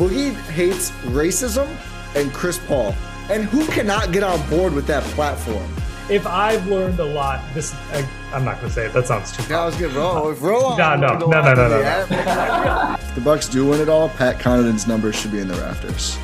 [0.00, 1.68] Boogie hates racism
[2.16, 2.94] and Chris Paul.
[3.28, 5.70] And who cannot get on board with that platform?
[6.08, 8.94] If I've learned a lot, this I, I'm not gonna say it.
[8.94, 9.42] That sounds too.
[9.42, 10.30] That was good, bro.
[10.30, 13.90] If Rohan No, no, no, no, no, no, the- If the Bucks do win it
[13.90, 16.16] all, Pat Connaughton's numbers should be in the rafters.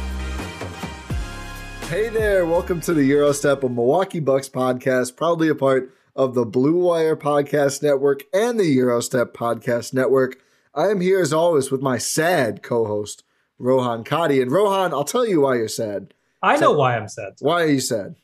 [1.90, 6.46] Hey there, welcome to the Eurostep, a Milwaukee Bucks podcast, proudly a part of the
[6.46, 10.38] Blue Wire Podcast Network and the Eurostep Podcast Network.
[10.74, 13.22] I am here as always with my sad co-host
[13.58, 16.12] Rohan Kadi, and Rohan, I'll tell you why you're sad.
[16.42, 17.34] I know why I'm sad.
[17.40, 18.16] Why are you sad?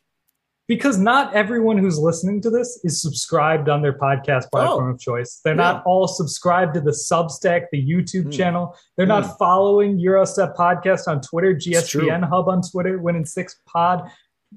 [0.69, 4.93] Because not everyone who's listening to this is subscribed on their podcast platform Oh.
[4.95, 5.41] of choice.
[5.45, 5.73] They're Yeah.
[5.73, 8.33] not all subscribed to the Substack, the YouTube Mm.
[8.33, 8.77] channel.
[8.97, 9.21] They're Mm.
[9.23, 11.53] not following Eurostep Podcast on Twitter.
[11.53, 14.09] GSPN Hub on Twitter, Winning Six Pod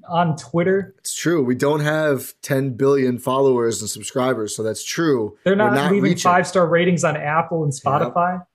[0.08, 0.94] on Twitter.
[0.98, 1.42] It's true.
[1.42, 5.36] We don't have 10 billion followers and subscribers, so that's true.
[5.44, 8.34] They're not, We're leaving five star ratings on Apple and Spotify.
[8.34, 8.46] Yep.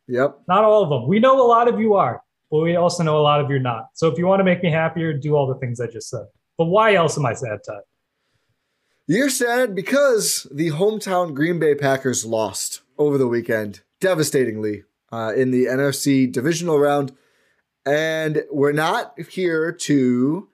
[0.47, 1.07] Not all of them.
[1.07, 3.55] We know a lot of you are, but we also know a lot of you
[3.55, 3.87] are not.
[3.93, 6.25] So if you want to make me happier, do all the things I just said.
[6.57, 7.81] But why else am I sad, Todd?
[9.07, 15.51] You're sad because the hometown Green Bay Packers lost over the weekend, devastatingly, uh, in
[15.51, 17.11] the NFC divisional round.
[17.85, 20.49] And we're not here to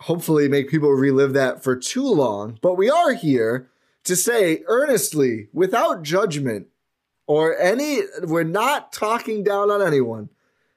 [0.00, 3.70] hopefully make people relive that for too long, but we are here
[4.04, 6.66] to say earnestly, without judgment
[7.26, 10.28] or any, we're not talking down on anyone.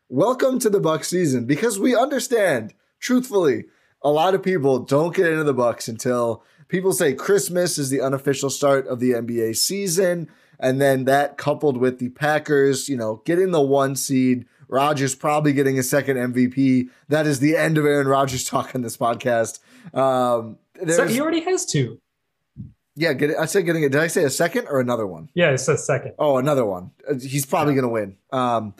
[0.09, 3.65] Welcome to the Buck season because we understand, truthfully,
[4.03, 8.01] a lot of people don't get into the Bucks until people say Christmas is the
[8.01, 10.29] unofficial start of the NBA season,
[10.59, 15.53] and then that coupled with the Packers, you know, getting the one seed, Rodgers probably
[15.53, 16.89] getting a second MVP.
[17.09, 19.59] That is the end of Aaron Rodgers talk on this podcast.
[19.93, 20.57] Um,
[20.87, 21.99] So he already has two.
[22.95, 23.37] Yeah, get it.
[23.37, 23.91] I said getting it.
[23.91, 25.29] Did I say a second or another one?
[25.33, 26.13] Yeah, it says second.
[26.17, 26.91] Oh, another one.
[27.09, 28.17] Uh, He's probably going to win.
[28.31, 28.73] Um,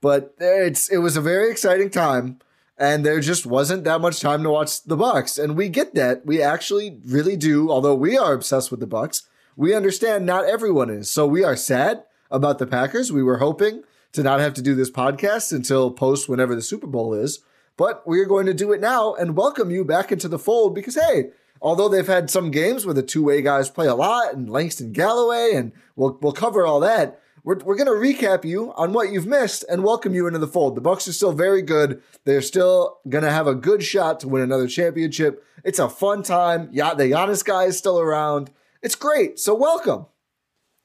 [0.00, 2.38] but it's it was a very exciting time,
[2.78, 5.38] and there just wasn't that much time to watch the Bucks.
[5.38, 6.24] And we get that.
[6.24, 7.70] We actually really do.
[7.70, 11.10] Although we are obsessed with the Bucks, we understand not everyone is.
[11.10, 13.12] So we are sad about the Packers.
[13.12, 16.86] We were hoping to not have to do this podcast until post whenever the Super
[16.86, 17.40] Bowl is.
[17.76, 20.74] But we are going to do it now and welcome you back into the fold
[20.74, 21.30] because hey,
[21.60, 25.52] although they've had some games where the two-way guys play a lot and Langston Galloway
[25.54, 27.20] and we'll we'll cover all that.
[27.44, 30.46] We're, we're going to recap you on what you've missed and welcome you into the
[30.46, 30.74] fold.
[30.74, 32.02] The Bucks are still very good.
[32.24, 35.42] They're still going to have a good shot to win another championship.
[35.64, 36.68] It's a fun time.
[36.72, 38.50] Yeah, the Giannis guy is still around.
[38.82, 39.38] It's great.
[39.38, 40.06] So welcome.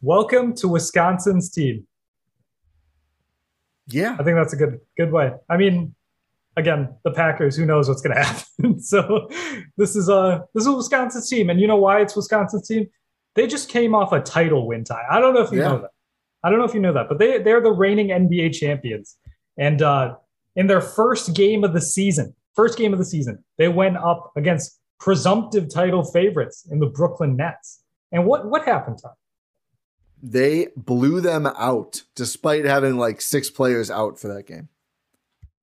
[0.01, 1.85] Welcome to Wisconsin's team.
[3.87, 4.15] Yeah.
[4.19, 5.33] I think that's a good good way.
[5.49, 5.95] I mean,
[6.57, 7.55] again, the Packers.
[7.55, 8.79] Who knows what's going to happen?
[8.81, 9.29] so
[9.77, 12.87] this is a this is Wisconsin's team, and you know why it's Wisconsin's team?
[13.35, 15.03] They just came off a title win tie.
[15.09, 15.69] I don't know if you Yeah.
[15.69, 15.89] know that.
[16.43, 19.17] I don't know if you know that, but they they're the reigning NBA champions,
[19.57, 20.15] and uh,
[20.55, 24.31] in their first game of the season, first game of the season, they went up
[24.35, 27.81] against presumptive title favorites in the Brooklyn Nets.
[28.11, 29.13] And what what happened, Tom?
[30.21, 34.69] They blew them out despite having like six players out for that game.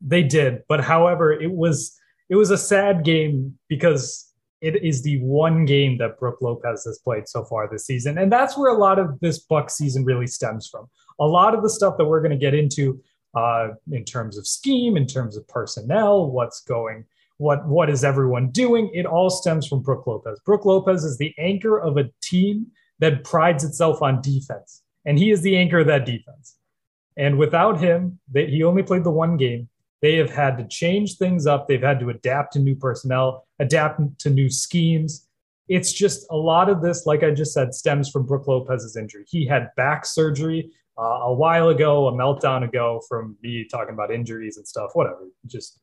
[0.01, 1.97] They did, but however, it was
[2.29, 6.99] it was a sad game because it is the one game that Brook Lopez has
[6.99, 10.27] played so far this season, and that's where a lot of this Buck season really
[10.27, 10.87] stems from.
[11.19, 13.01] A lot of the stuff that we're going to get into,
[13.35, 17.05] uh, in terms of scheme, in terms of personnel, what's going,
[17.41, 18.91] what what is everyone doing?
[18.93, 20.39] It all stems from Brook Lopez.
[20.45, 22.67] Brook Lopez is the anchor of a team
[22.99, 26.57] that prides itself on defense, and he is the anchor of that defense.
[27.17, 29.70] And without him, they, he only played the one game.
[30.03, 31.69] They have had to change things up.
[31.69, 35.27] They've had to adapt to new personnel, adapt to new schemes.
[35.69, 39.25] It's just a lot of this, like I just said, stems from Brook Lopez's injury.
[39.29, 44.11] He had back surgery uh, a while ago, a meltdown ago from me talking about
[44.11, 44.91] injuries and stuff.
[44.95, 45.29] Whatever.
[45.47, 45.81] Just,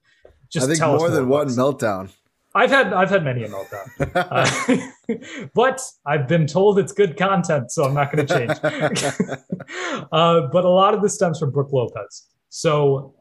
[0.49, 2.11] just I think more than one meltdown.
[2.57, 7.71] I've had I've had many a meltdown, uh, but I've been told it's good content,
[7.71, 8.57] so I'm not going to change.
[10.11, 12.25] uh, but a lot of this stems from Brook Lopez.
[12.49, 13.13] So,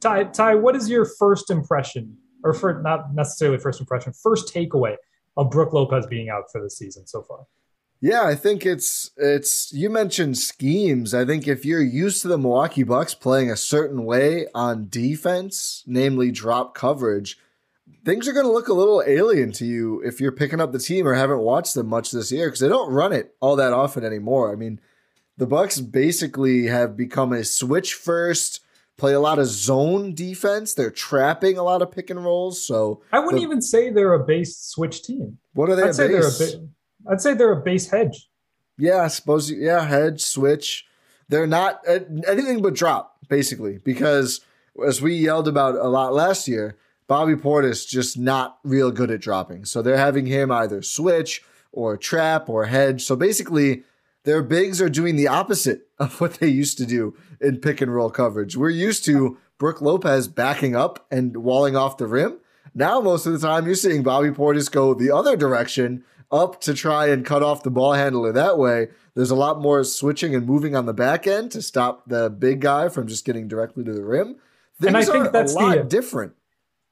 [0.00, 4.96] Ty, Ty, what is your first impression, or for not necessarily first impression, first takeaway
[5.36, 7.46] of Brook Lopez being out for the season so far?
[8.00, 11.14] Yeah, I think it's it's you mentioned schemes.
[11.14, 15.82] I think if you're used to the Milwaukee Bucks playing a certain way on defense,
[15.84, 17.36] namely drop coverage,
[18.04, 20.78] things are going to look a little alien to you if you're picking up the
[20.78, 23.72] team or haven't watched them much this year because they don't run it all that
[23.72, 24.52] often anymore.
[24.52, 24.80] I mean,
[25.36, 28.60] the Bucks basically have become a switch first,
[28.98, 30.74] play a lot of zone defense.
[30.74, 32.64] They're trapping a lot of pick and rolls.
[32.64, 35.38] So I wouldn't the, even say they're a base switch team.
[35.54, 35.84] What are they?
[35.84, 36.38] I'd say base?
[36.38, 37.12] they're a.
[37.12, 38.28] I'd say they're a base hedge.
[38.76, 39.50] Yeah, I suppose.
[39.50, 40.84] Yeah, hedge switch.
[41.28, 44.40] They're not uh, anything but drop basically because
[44.86, 49.20] as we yelled about a lot last year, Bobby Portis just not real good at
[49.20, 49.64] dropping.
[49.64, 51.42] So they're having him either switch
[51.72, 53.04] or trap or hedge.
[53.04, 53.82] So basically,
[54.24, 57.94] their bigs are doing the opposite of what they used to do in pick and
[57.94, 58.56] roll coverage.
[58.56, 62.38] We're used to Brook Lopez backing up and walling off the rim.
[62.74, 66.74] Now, most of the time, you're seeing Bobby Portis go the other direction up to
[66.74, 68.88] try and cut off the ball handler that way.
[69.14, 72.60] There's a lot more switching and moving on the back end to stop the big
[72.60, 74.36] guy from just getting directly to the rim.
[74.80, 76.34] Things and I think that's a lot the, different.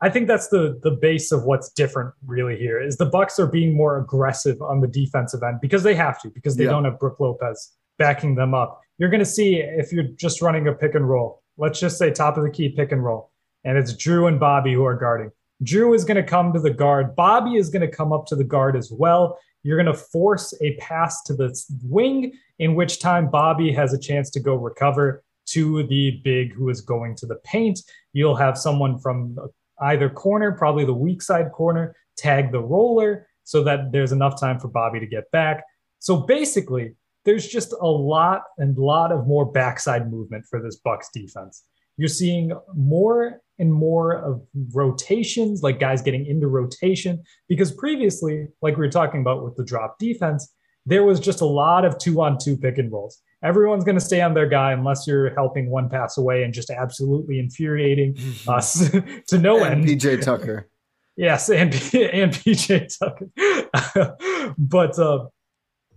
[0.01, 3.47] I think that's the the base of what's different really here is the Bucks are
[3.47, 6.71] being more aggressive on the defensive end because they have to because they yeah.
[6.71, 8.81] don't have Brook Lopez backing them up.
[8.99, 11.43] You're going to see if you're just running a pick and roll.
[11.59, 13.31] Let's just say top of the key pick and roll,
[13.65, 15.31] and it's Jrue and Bobby who are guarding.
[15.65, 17.17] Jrue is going to come to the guard.
[17.17, 19.39] Bobby is going to come up to the guard as well.
[19.63, 23.99] You're going to force a pass to the wing, in which time Bobby has a
[23.99, 27.81] chance to go recover to the big who is going to the paint.
[28.13, 29.37] You'll have someone from
[29.81, 34.59] either corner, probably the weak side corner, tag the roller so that there's enough time
[34.59, 35.65] for Bobby to get back.
[35.99, 36.95] So basically,
[37.27, 41.65] there's just a lot and lot of more backside movement for this Bucks defense.
[41.99, 44.43] You're seeing more and more of
[44.73, 49.65] rotations, like guys getting into rotation, because previously, like we were talking about with the
[49.65, 50.53] drop defense,
[50.87, 53.21] there was just a lot of two on two pick and rolls.
[53.43, 56.71] Everyone's going to stay on their guy unless you're helping one pass away and just
[56.71, 58.51] absolutely infuriating mm-hmm.
[58.51, 58.91] us
[59.29, 60.01] to no and end.
[60.01, 60.69] PJ Tucker.
[61.17, 64.55] yes, and, and PJ Tucker.
[64.59, 65.27] but uh,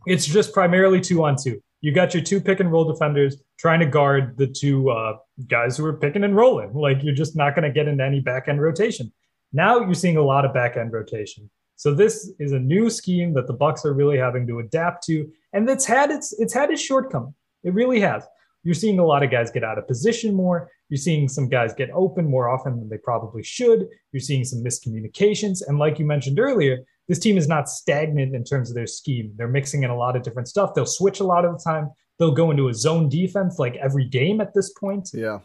[0.09, 1.61] it's just primarily two on two.
[1.81, 5.17] You got your two pick and roll defenders trying to guard the two uh,
[5.47, 6.73] guys who are picking and rolling.
[6.73, 9.13] Like you're just not going to get into any back end rotation.
[9.53, 11.49] Now you're seeing a lot of back end rotation.
[11.75, 15.31] So this is a new scheme that the Bucks are really having to adapt to,
[15.53, 17.33] and it's had its it's had its shortcoming.
[17.63, 18.25] It really has.
[18.63, 20.69] You're seeing a lot of guys get out of position more.
[20.89, 23.87] You're seeing some guys get open more often than they probably should.
[24.11, 26.79] You're seeing some miscommunications, and like you mentioned earlier,
[27.09, 29.33] this team is not stagnant in terms of their scheme.
[29.35, 30.75] They're mixing in a lot of different stuff.
[30.75, 31.89] They'll switch a lot of the time.
[32.19, 35.09] They'll go into a zone defense like every game at this point.
[35.11, 35.39] Yeah.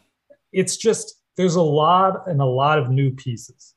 [0.53, 3.73] It's just there's a lot and a lot of new pieces.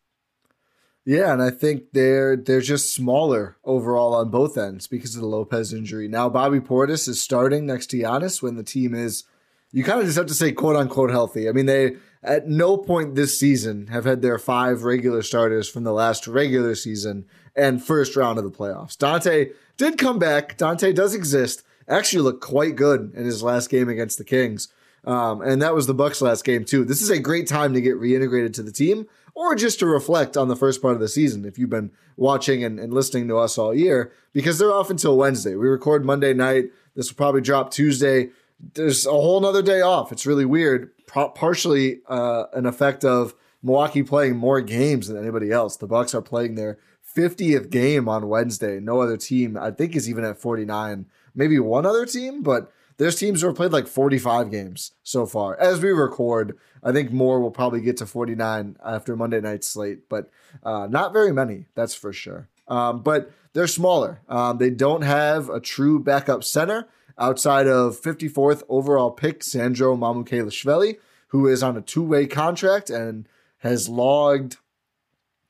[1.06, 5.26] Yeah, and I think they're they're just smaller overall on both ends because of the
[5.26, 6.08] Lopez injury.
[6.08, 9.24] Now Bobby Portis is starting next to Giannis when the team is
[9.72, 11.48] you kind of just have to say quote unquote healthy.
[11.48, 15.84] I mean, they at no point this season have had their five regular starters from
[15.84, 18.96] the last regular season and first round of the playoffs.
[18.96, 20.56] Dante did come back.
[20.56, 21.62] Dante does exist.
[21.88, 24.68] Actually looked quite good in his last game against the Kings.
[25.04, 26.84] Um, and that was the Bucks' last game too.
[26.84, 30.36] This is a great time to get reintegrated to the team or just to reflect
[30.36, 33.38] on the first part of the season if you've been watching and, and listening to
[33.38, 35.54] us all year, because they're off until Wednesday.
[35.54, 36.72] We record Monday night.
[36.96, 38.30] This will probably drop Tuesday.
[38.74, 40.12] There's a whole nother day off.
[40.12, 40.90] It's really weird.
[41.06, 45.76] Pro- partially uh, an effect of Milwaukee playing more games than anybody else.
[45.76, 46.78] The Bucks are playing their
[47.16, 48.80] 50th game on Wednesday.
[48.80, 51.06] No other team, I think, is even at 49.
[51.34, 55.58] Maybe one other team, but there's teams who have played like 45 games so far.
[55.58, 60.08] As we record, I think more will probably get to 49 after Monday night slate,
[60.08, 60.30] but
[60.64, 62.48] uh, not very many, that's for sure.
[62.66, 64.20] Um, but they're smaller.
[64.28, 66.88] Um, they don't have a true backup center
[67.18, 70.98] outside of 54th overall pick Sandro Mamukelashvili,
[71.28, 74.56] who is on a two-way contract and has logged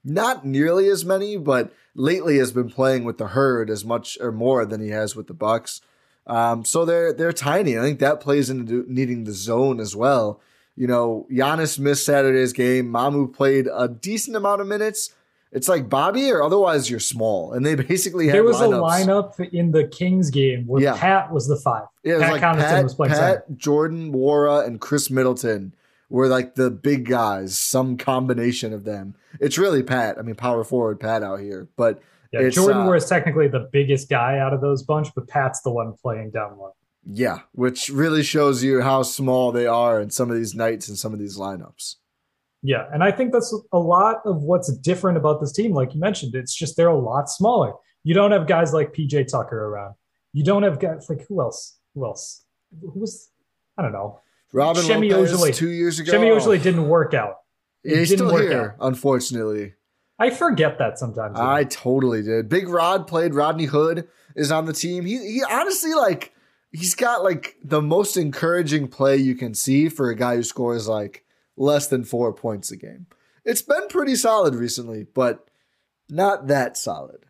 [0.04, 4.32] not nearly as many, but lately has been playing with the herd as much or
[4.32, 5.80] more than he has with the Bucks.
[6.26, 7.78] Um, so they're they're tiny.
[7.78, 10.40] I think that plays into needing the zone as well.
[10.76, 12.92] You know, Giannis missed Saturday's game.
[12.92, 15.14] Mamu played a decent amount of minutes.
[15.50, 19.00] It's like Bobby, or otherwise you're small, and they basically had There was lineups.
[19.00, 19.06] a
[19.40, 20.96] lineup in the Kings game where Yeah.
[20.96, 21.84] Pat was the five.
[22.04, 23.14] Yeah, it Pat like Connaughton Pat, was playing.
[23.14, 25.74] Pat, Jordan, Nwora, and Khris Middleton
[26.10, 27.56] were like the big guys.
[27.56, 29.14] Some combination of them.
[29.40, 30.18] It's really Pat.
[30.18, 32.00] I mean, power forward Pat out here, but
[32.32, 35.70] Yeah, Jordan uh, was technically the biggest guy out of those bunch, but Pat's the
[35.70, 36.74] one playing down low.
[37.10, 40.98] yeah, which really shows you how small they are in some of these nights and
[40.98, 41.96] some of these lineups.
[42.62, 45.72] Yeah, and I think that's a lot of what's different about this team.
[45.72, 47.74] Like you mentioned, it's just they're a lot smaller.
[48.02, 49.94] You don't have guys like PJ Tucker around.
[50.32, 51.78] You don't have guys like who else?
[51.94, 52.44] Who else?
[52.80, 53.30] Who was?
[53.76, 54.20] I don't know.
[54.52, 55.54] Robin Semi Lopez Ojeleye.
[55.54, 56.12] two years ago.
[56.12, 57.36] Semi usually didn't work out.
[57.84, 59.74] It Yeah, he's didn't still work here, unfortunately.
[60.18, 61.38] I forget that sometimes.
[61.38, 62.48] I totally did.
[62.48, 63.34] Big Rod played.
[63.34, 65.04] Rodney Hood is on the team.
[65.04, 66.34] He he honestly like
[66.72, 70.88] he's got like the most encouraging play you can see for a guy who scores
[70.88, 71.24] like
[71.58, 73.06] less than four points a game.
[73.44, 75.48] It's been pretty solid recently, but
[76.08, 77.26] not that solid.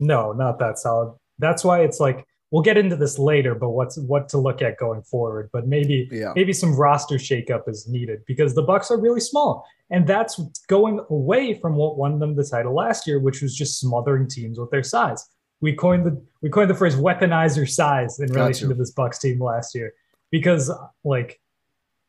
[0.00, 1.14] No, not that solid.
[1.38, 4.76] That's why it's like we'll get into this later, but what's what to look at
[4.78, 5.48] going forward.
[5.52, 6.32] But maybe Yeah.
[6.34, 11.00] maybe some roster shakeup is needed because the Bucks are really small, and that's going
[11.10, 14.70] away from what won them the title last year, which was just smothering teams with
[14.70, 15.26] their size.
[15.60, 18.74] We coined the we coined the phrase "weaponizer size" in Got relation you.
[18.74, 19.92] to this Bucks team last year
[20.30, 20.70] because
[21.04, 21.40] like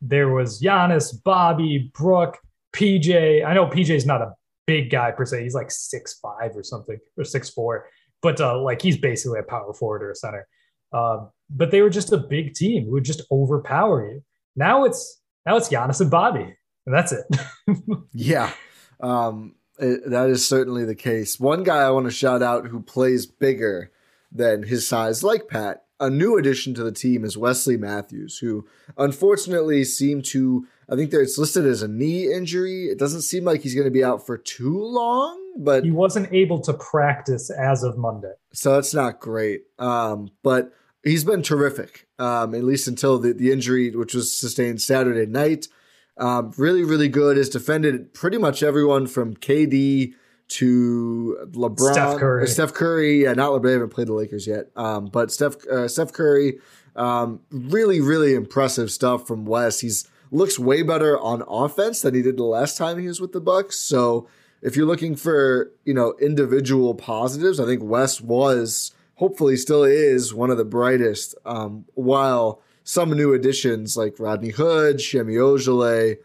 [0.05, 2.37] there was Giannis, Bobby, Brook,
[2.75, 3.45] PJ.
[3.45, 4.33] I know PJ's not a
[4.67, 5.43] big guy per se.
[5.43, 7.87] He's like six five or something or six four,
[8.21, 10.47] but uh, like he's basically a power forward or a center.
[10.91, 14.21] Um, but they were just a big team who would just overpower you.
[14.55, 16.55] Now it's now it's Giannis and Bobby,
[16.85, 17.25] and that's it.
[18.13, 18.51] Yeah,
[18.99, 21.39] um, it- that is certainly the case.
[21.39, 23.91] One guy I want to shout out who plays bigger
[24.31, 25.83] than his size, like Pat.
[26.03, 28.67] A new addition to the team is Wesley Matthews, who
[28.97, 30.67] unfortunately seemed to.
[30.89, 32.87] I think it's listed as a knee injury.
[32.87, 36.33] It doesn't seem like he's going to be out for too long, but he wasn't
[36.33, 38.33] able to practice as of Monday.
[38.51, 39.61] so that's not great.
[39.79, 40.73] Um, but
[41.05, 45.69] he's been terrific, um, at least until the, the injury, which was sustained Saturday night.
[46.17, 47.37] Um, really, really good.
[47.37, 50.15] Has defended pretty much everyone from KD
[50.49, 52.47] to LeBron, Steph Curry.
[52.47, 53.23] Steph Curry.
[53.23, 53.63] Yeah, not LeBron.
[53.63, 54.67] They haven't played the Lakers yet.
[54.75, 56.59] Um, but Steph, uh, Steph Curry.
[56.95, 59.79] Um, really, really impressive stuff from Wes.
[59.79, 63.31] He's looks way better on offense than he did the last time he was with
[63.31, 63.79] the Bucks.
[63.79, 64.27] So
[64.61, 70.33] if you're looking for you know individual positives, I think Wes was hopefully still is
[70.33, 71.35] one of the brightest.
[71.45, 76.17] Um, while some new additions like Rodney Hood, Shemi Ojale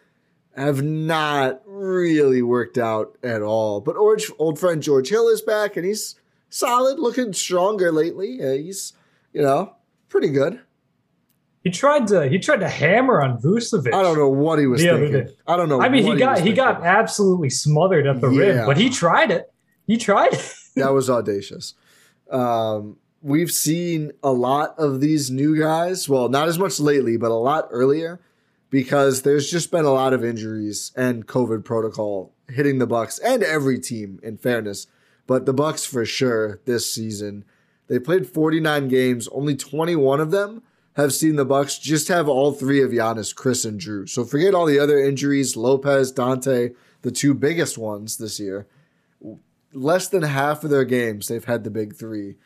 [0.59, 3.81] have not really worked out at all.
[3.81, 6.17] But old, old friend George Hill is back and he's
[6.51, 8.41] solid, looking stronger lately.
[8.43, 8.93] Uh, he's
[9.33, 9.75] you know
[10.09, 10.61] pretty good.
[11.65, 13.93] He tried to he tried to hammer on Vucevic.
[13.93, 15.29] I don't know what he was thinking.
[15.47, 15.83] I don't know.
[15.83, 18.41] I mean, he got was he got absolutely smothered at the Yeah.
[18.41, 19.53] rim, but he tried it.
[19.87, 20.55] He tried it.
[20.77, 21.75] that was audacious.
[22.31, 26.09] Um, we've seen a lot of these new guys.
[26.09, 28.21] Well, not as much lately, but a lot earlier,
[28.71, 33.43] because there's just been a lot of injuries and COVID protocol hitting the Bucks and
[33.43, 34.21] every team.
[34.23, 34.87] In fairness,
[35.27, 37.45] but the Bucks for sure this season.
[37.87, 39.29] They played 49 games.
[39.29, 40.63] Only 21 of them
[40.97, 44.07] have seen the Bucks just have all three of Giannis, Khris, and Jrue.
[44.07, 45.57] So forget all the other injuries.
[45.57, 48.67] Lopez, Dante, the two biggest ones this year
[49.73, 52.37] less than half of their games they've had the big three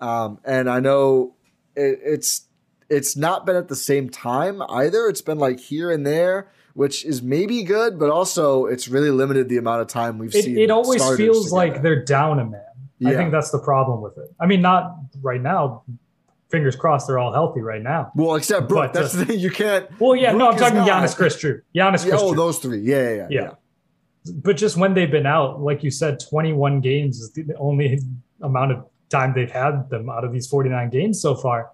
[0.00, 1.34] um, and i know
[1.76, 2.48] it, it's
[2.96, 7.04] it's not been at the same time either it's been like here and there which
[7.04, 10.58] is maybe good but also it's really limited the amount of time we've It, seen
[10.58, 11.56] it always feels together.
[11.56, 12.60] like they're down a man.
[13.04, 14.28] I think that's the problem with it.
[14.38, 15.82] I mean, not right now.
[16.50, 18.12] Fingers crossed, they're all healthy right now.
[18.14, 20.78] well except Brook but, that's uh, the thing you can't Well, yeah, no, I'm talking.
[20.80, 22.36] Giannis, Khris Jrue, Giannis, yeah, Khris oh Jrue.
[22.36, 23.50] those three yeah yeah yeah, Yeah.
[24.34, 27.98] But just when they've been out, like you said, 21 games is the only
[28.40, 31.70] amount of time they've had them out of these 49 games so far.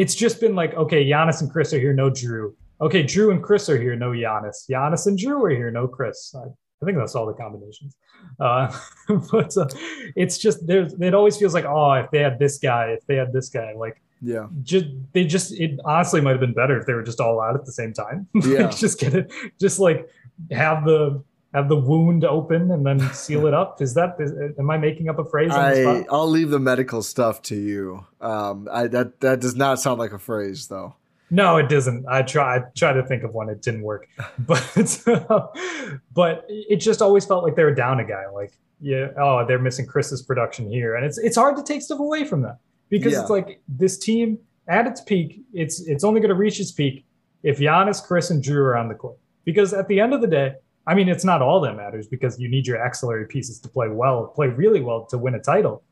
[0.00, 2.54] It's just been like, okay, Giannis and Khris are here, no Jrue.
[2.80, 4.68] Okay, Jrue and Khris are here, no Giannis.
[4.70, 6.34] Giannis and Jrue are here, no Khris.
[6.34, 6.44] I,
[6.82, 7.96] I think that's all the combinations.
[8.38, 8.74] Uh,
[9.32, 9.68] but uh,
[10.16, 13.16] it's just there's it always feels like, oh, if they had this guy, if they
[13.16, 16.84] had this guy, like yeah just they just it honestly might have been better if
[16.84, 18.26] they were just all out at the same time.
[18.34, 18.68] Yeah.
[18.68, 20.08] just get it, just like
[20.50, 21.22] have the
[21.54, 23.80] have the wound open and then seal it up.
[23.80, 26.06] Is that is, am I making up a phrase I, spot?
[26.10, 28.06] I'll leave the medical stuff to you.
[28.20, 30.96] Um, I, that that does not sound like a phrase, though.
[31.30, 32.06] No, it doesn't.
[32.08, 32.56] I try.
[32.56, 33.48] I try to think of one.
[33.48, 35.02] It didn't work, but
[36.12, 38.26] but it just always felt like they were down a guy.
[38.32, 42.00] Like yeah, oh, they're missing Khris's production here, and it's it's hard to take stuff
[42.00, 43.20] away from that because yeah.
[43.20, 44.38] it's like this team
[44.68, 45.42] at its peak.
[45.52, 47.04] It's it's only going to reach its peak
[47.42, 49.16] if Giannis, Khris, and Jrue are on the court.
[49.44, 50.54] Because at the end of the day,
[50.86, 53.88] I mean, it's not all that matters because you need your axillary pieces to play
[53.88, 55.82] well, play really well to win a title.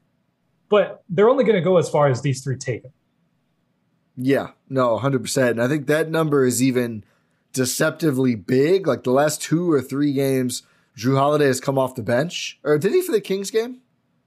[0.69, 2.93] But they're only going to go as far as these three take them.
[4.17, 5.51] Yeah, no, 100%.
[5.51, 7.05] And I think that number is even
[7.53, 8.87] deceptively big.
[8.87, 10.63] Like the last two or three games,
[10.97, 12.59] Jrue Holiday has come off the bench.
[12.65, 13.81] Or did he for the Kings game?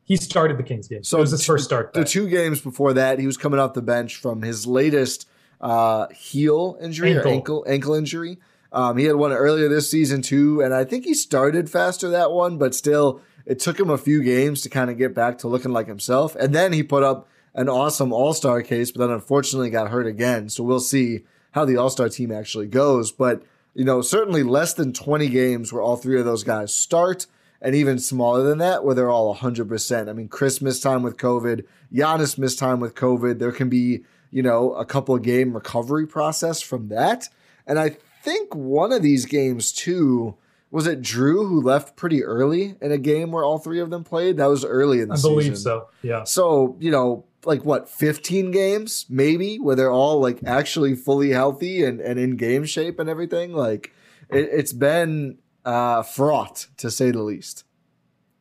[0.04, 1.04] He started the Kings game.
[1.04, 1.94] So it was his first start.
[1.94, 2.04] Back.
[2.06, 5.28] The two games before that, he was coming off the bench from his latest
[5.60, 7.30] uh, heel injury ankle.
[7.30, 8.40] or ankle ankle injury.
[8.72, 12.32] Um, he had one earlier this season too, and I think he started faster that
[12.32, 15.48] one, but still, it took him a few games to kind of get back to
[15.48, 16.36] looking like himself.
[16.36, 20.08] And then he put up an awesome All Star case, but then unfortunately got hurt
[20.08, 20.50] again.
[20.50, 23.12] So we'll see how the All Star team actually goes.
[23.12, 27.28] But you know, certainly less than 20 games where all three of those guys start,
[27.62, 30.10] and even smaller than that where they're all 100%.
[30.10, 33.40] I mean, Khris missed time with COVID, Giannis missed time with COVID.
[33.40, 37.28] There can be you know, a couple game recovery process from that.
[37.68, 40.36] And I think one of these games too
[40.72, 44.06] was it Jrue who left pretty early in a game where all three of them
[44.06, 44.38] played?
[44.38, 45.32] That was early in the I season.
[45.32, 45.90] I believe so.
[46.02, 46.24] Yeah.
[46.24, 51.84] So, you know, like what, 15 games maybe where they're all like actually fully healthy
[51.84, 53.52] and, and in game shape and everything.
[53.52, 53.92] Like
[54.30, 57.66] it, it's been uh, fraught to say the least.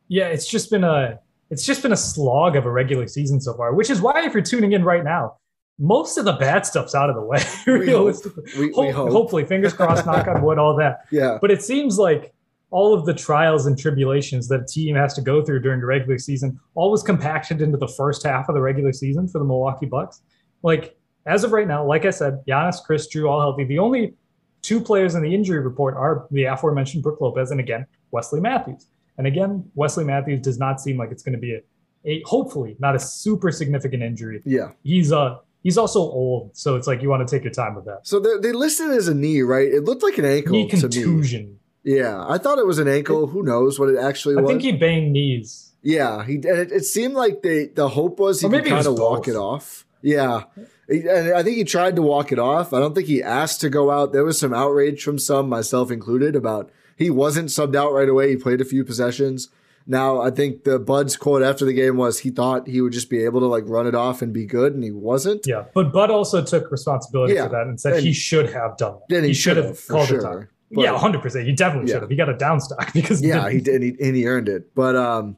[0.06, 1.18] Yeah, it's just been a
[1.50, 4.34] it's just been a slog of a regular season so far, which is why if
[4.34, 5.36] you're tuning in right now,
[5.80, 7.42] most of the bad stuff's out of the way.
[7.66, 9.10] realistically, we, we, we hope.
[9.10, 11.00] hopefully, fingers crossed, knock on wood, all that.
[11.10, 11.38] Yeah.
[11.40, 12.32] But it seems like
[12.70, 15.86] all of the trials and tribulations that a team has to go through during the
[15.86, 19.44] regular season all was compacted into the first half of the regular season for the
[19.44, 20.22] Milwaukee Bucks.
[20.62, 20.96] Like
[21.26, 23.64] as of right now, like I said, Giannis, Khris, Jrue, all healthy.
[23.64, 24.14] The only
[24.62, 28.86] two players in the injury report are the aforementioned Brook Lopez and again Wesley Matthews.
[29.18, 31.60] And again, Wesley Matthews does not seem like it's going to be a,
[32.04, 34.42] a hopefully not a super significant injury.
[34.44, 37.74] Yeah, he's a He's also old, so it's like you want to take your time
[37.74, 38.00] with that.
[38.04, 39.68] So they listed as a knee, right?
[39.68, 40.52] It looked like an ankle.
[40.52, 41.58] Knee contusion.
[41.82, 43.26] Yeah, I thought it was an ankle.
[43.26, 44.50] Who knows what it actually I was?
[44.50, 45.72] I think he banged knees.
[45.82, 49.28] Yeah, he it, it seemed like they the hope was he could kind of walk
[49.28, 49.86] it off.
[50.02, 50.44] Yeah,
[50.88, 52.72] and I think he tried to walk it off.
[52.72, 54.12] I don't think he asked to go out.
[54.12, 58.30] There was some outrage from some, myself included, about he wasn't subbed out right away.
[58.30, 59.48] He played a few possessions.
[59.86, 63.10] Now, I think the Bud's quote after the game was he thought he would just
[63.10, 65.46] be able to like run it off and be good, and he wasn't.
[65.46, 67.44] Yeah, but Bud also took responsibility yeah.
[67.44, 69.22] for that and said and, he should have done that.
[69.22, 70.18] he, he should have called sure.
[70.18, 70.48] it time.
[70.72, 71.46] But, yeah, hundred percent.
[71.46, 71.96] He definitely yeah.
[71.96, 72.10] should have.
[72.10, 74.74] He got a down stock because yeah, he did, and he, and he earned it.
[74.74, 75.36] But um,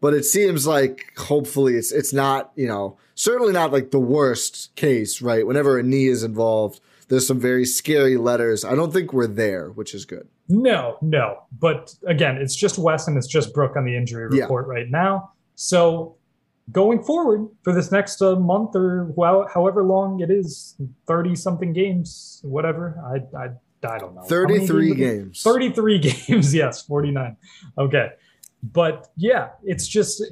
[0.00, 4.74] but it seems like hopefully it's it's not you know certainly not like the worst
[4.76, 5.46] case, right?
[5.46, 8.64] Whenever a knee is involved, there's some very scary letters.
[8.64, 10.28] I don't think we're there, which is good.
[10.48, 11.44] No, no.
[11.58, 14.74] But again, it's just Wes and it's just Brook on the injury report yeah.
[14.74, 15.32] right now.
[15.54, 16.16] So
[16.72, 20.76] going forward for this next uh, month or well, however long it is,
[21.06, 23.00] 30 something games, whatever.
[23.04, 23.48] I, I,
[23.86, 24.22] I don't know.
[24.22, 25.42] 33 games.
[25.42, 26.54] 33 games.
[26.54, 27.36] Yes, 49.
[27.78, 28.10] Okay.
[28.62, 30.22] But yeah, it's just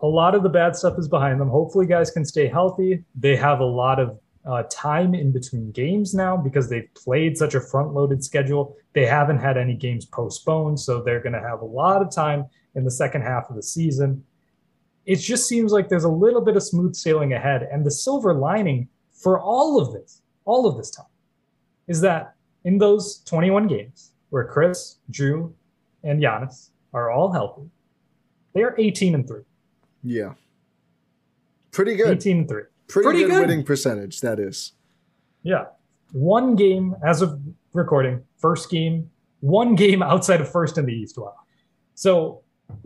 [0.00, 1.48] a lot of the bad stuff is behind them.
[1.48, 3.04] Hopefully, guys can stay healthy.
[3.14, 7.54] They have a lot of uh, time in between games now because they've played such
[7.54, 8.76] a front loaded schedule.
[8.92, 12.46] They haven't had any games postponed, so they're going to have a lot of time
[12.74, 14.24] in the second half of the season.
[15.06, 17.68] It just seems like there's a little bit of smooth sailing ahead.
[17.70, 21.06] And the silver lining for all of this, all of this time,
[21.88, 25.52] is that in those 21 games where Khris, Jrue,
[26.04, 27.68] and Giannis are all healthy,
[28.52, 29.42] they are 18 and 3.
[30.02, 30.34] Yeah.
[31.72, 32.10] Pretty good.
[32.18, 32.62] 18 and 3.
[32.90, 34.72] Pretty, Pretty good, good winning percentage, that is.
[35.42, 35.66] Yeah.
[36.12, 37.40] One game as of
[37.72, 41.16] recording, first game, one game outside of first in the East.
[41.16, 41.34] Wow.
[41.94, 42.42] So,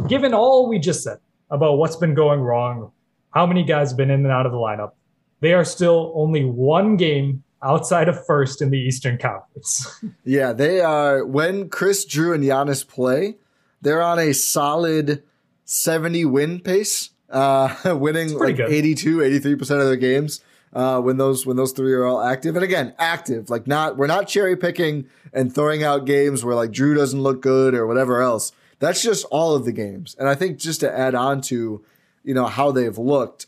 [0.06, 1.18] given all we just said
[1.50, 2.92] about what's been going wrong,
[3.30, 4.92] how many guys have been in and out of the lineup,
[5.40, 10.04] they are still only one game outside of first in the Eastern Conference.
[10.24, 11.24] yeah, they are.
[11.24, 13.36] When Khris, Jrue and Giannis play,
[13.80, 15.22] they're on a solid
[15.64, 18.70] 70 win pace uh, winning like good.
[18.70, 20.40] 82, 83% of their games.
[20.72, 24.08] Uh, when those when those three are all active, and again, active, like not we're
[24.08, 28.20] not cherry picking and throwing out games where like Jrue doesn't look good or whatever
[28.20, 28.50] else.
[28.80, 30.16] That's just all of the games.
[30.18, 31.84] And I think just to add on to,
[32.24, 33.46] you know, how they've looked,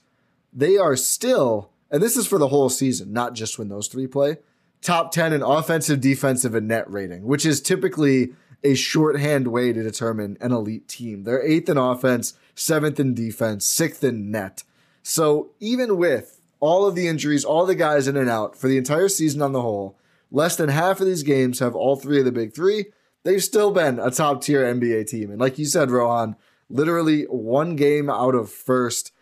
[0.52, 4.06] they are still, and this is for the whole season, not just when those three
[4.06, 4.38] play,
[4.80, 8.34] top 10 in offensive, defensive, and net rating, which is typically
[8.64, 11.24] a shorthand way to determine an elite team.
[11.24, 14.64] They're eighth in offense, seventh in defense, sixth in net.
[15.02, 18.78] So even with all of the injuries, all the guys in and out for the
[18.78, 19.96] entire season on the whole,
[20.32, 22.86] less than half of these games have all three of the big three.
[23.22, 25.30] They've still been a top tier NBA team.
[25.30, 26.36] And like you said, Rohan,
[26.68, 29.12] literally one game out of first.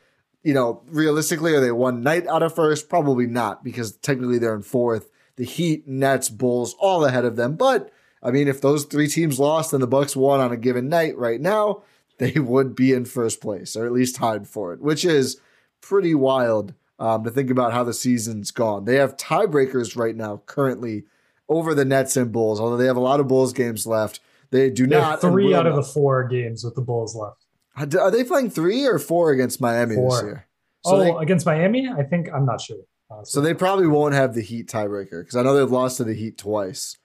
[0.42, 2.88] You know, realistically, are they one night out of first?
[2.88, 5.10] Probably not, because technically they're in fourth.
[5.36, 7.56] The Heat, Nets, Bulls, all ahead of them.
[7.56, 7.90] But
[8.22, 11.16] I mean, if those three teams lost and the Bucks won on a given night
[11.16, 11.82] right now,
[12.18, 15.40] they would be in first place, or at least tied for it, which is
[15.80, 18.84] pretty wild um, to think about how the season's gone.
[18.84, 21.04] They have tiebreakers right now, currently
[21.48, 24.20] over the Nets and Bulls, although they have a lot of Bulls games left.
[24.50, 25.20] They do They not.
[25.20, 27.44] three out of the the four games with the Bulls left.
[27.76, 30.46] are they playing three or four against Miami this year?
[30.84, 32.76] So oh, they against Miami, I think I'm not sure.
[33.10, 33.32] honestly.
[33.32, 36.14] so they probably won't have the Heat tiebreaker because I know they've lost to the
[36.14, 36.96] Heat twice.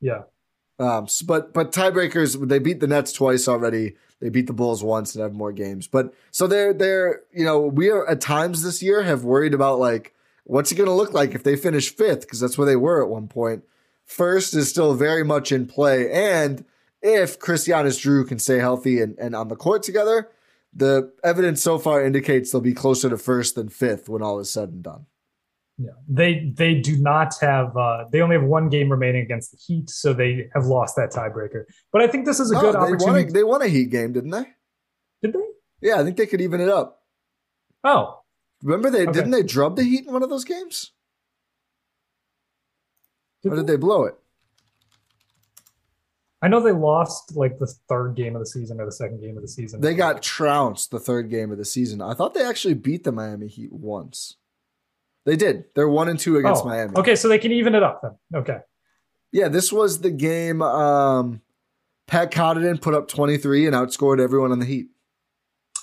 [0.00, 0.22] yeah,
[0.78, 3.96] Um, but but tiebreakers they beat the Nets twice already.
[4.20, 5.86] They beat the Bulls once and have more games.
[5.86, 9.78] But so they're they're you know we are at times this year have worried about
[9.78, 12.76] like what's it going to look like if they finish fifth because that's where they
[12.76, 13.64] were at one point.
[14.04, 16.64] First is still very much in play, and
[17.02, 20.30] if Christianus Drew can stay healthy and, and on the court together,
[20.72, 24.50] the evidence so far indicates they'll be closer to first than fifth when all is
[24.50, 25.06] said and done.
[25.78, 25.90] Yeah.
[26.08, 27.76] They they do not have.
[27.76, 31.10] Uh, they only have one game remaining against the Heat, so they have lost that
[31.12, 31.64] tiebreaker.
[31.92, 33.32] But I think this is a No, good they won a, opportunity.
[33.32, 34.44] they won a Heat game, didn't they?
[35.22, 35.46] Did they?
[35.82, 37.02] Yeah, I think they could even it up.
[37.84, 38.20] Oh,
[38.62, 39.12] Remember they Okay.
[39.12, 40.92] didn't they drub the Heat in one of those games?
[43.42, 43.74] did or did they?
[43.74, 44.14] they blow it?
[46.42, 49.36] I know they lost like the third game of the season or the second game
[49.36, 49.80] of the season.
[49.80, 52.00] They got trounced the third game of the season.
[52.00, 54.36] I thought they actually beat the Miami Heat once.
[55.26, 55.64] They did.
[55.74, 56.94] They're one and two against Oh, Miami.
[56.96, 58.12] Okay, so they can even it up then.
[58.34, 58.58] Okay.
[59.32, 60.62] Yeah, this was the game.
[60.62, 61.42] Um,
[62.06, 64.86] Pat Connaughton put up 23 and outscored everyone on the Heat.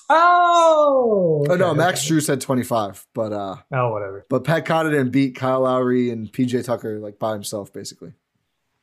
[0.09, 1.45] Oh.
[1.49, 2.15] oh no, okay, Max okay.
[2.15, 4.25] Jrue said 25, but uh, Oh, whatever.
[4.29, 8.13] but Pat Connaughton beat Kyle Lowry and PJ Tucker like by himself basically.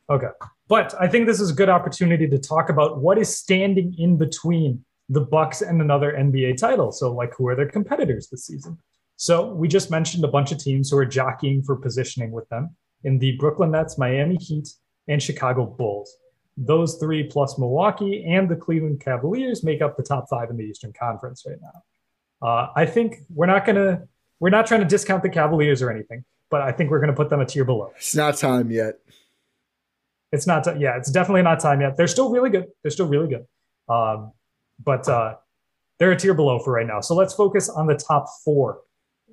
[0.08, 0.28] Okay.
[0.68, 4.16] But I think this is a good opportunity to talk about what is standing in
[4.16, 6.90] between the Bucks and another NBA title.
[6.92, 8.78] So, like, who are their competitors this season?
[9.20, 12.74] So, we just mentioned a bunch of teams who are jockeying for positioning with them
[13.04, 14.66] in the Brooklyn Nets, Miami Heat,
[15.08, 16.16] and Chicago Bulls.
[16.56, 20.64] Those three plus Milwaukee and the Cleveland Cavaliers make up the top five in the
[20.64, 22.48] Eastern Conference right now.
[22.48, 24.04] Uh, I think we're not gonna
[24.38, 27.28] we're not trying to discount the Cavaliers or anything, but I think we're gonna put
[27.28, 27.92] them a tier below.
[27.98, 28.94] It's not time yet.
[30.32, 31.98] It's not, ti- yeah, it's definitely not time yet.
[31.98, 32.68] They're still really good.
[32.82, 33.46] They're still really good.
[33.94, 34.32] Um,
[34.82, 35.34] but uh,
[35.98, 37.02] they're a tier below for right now.
[37.02, 38.80] So let's focus on the top four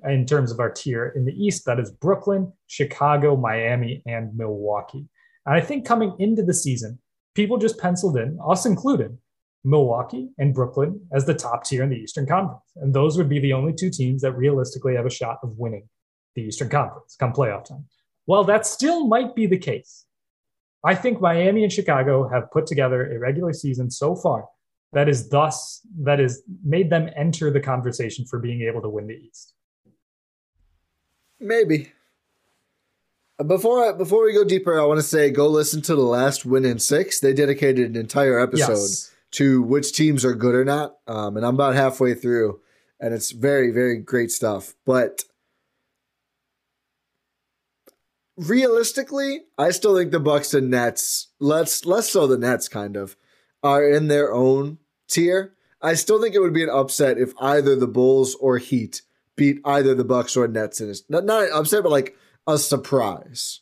[0.04, 1.64] in terms of our tier in the East.
[1.64, 5.06] That is Brooklyn, Chicago, Miami, and Milwaukee.
[5.46, 6.98] And I think coming into the season,
[7.34, 9.16] people just penciled in, us included,
[9.64, 12.62] Milwaukee and Brooklyn as the top tier in the Eastern Conference.
[12.76, 15.88] And those would be the only two teams that realistically have a shot of winning
[16.34, 17.84] the Eastern Conference come playoff time.
[18.26, 20.04] Well, that still might be the case.
[20.84, 24.46] I think Miami and Chicago have put together a regular season so far
[24.92, 29.06] that is thus that is made them enter the conversation for being able to win
[29.06, 29.54] the East.
[31.40, 31.92] Maybe.
[33.38, 36.02] Uh, Before I, before we go deeper, I want to say go listen to the
[36.02, 37.20] last win in six.
[37.20, 39.12] They dedicated an entire episode Yes.
[39.32, 40.96] to which teams are good or not.
[41.06, 42.60] Um, and I'm about halfway through,
[42.98, 44.74] and it's very, very great stuff.
[44.84, 45.22] But
[48.36, 53.16] realistically, I still think the Bucks and Nets, less less so the Nets, kind of,
[53.62, 55.54] are in their own tier.
[55.80, 59.02] I still think it would be an upset if either the Bulls or Heat
[59.38, 62.14] beat either the Bucks or Nets in a, not, not an upset, but like
[62.46, 63.60] a surprise.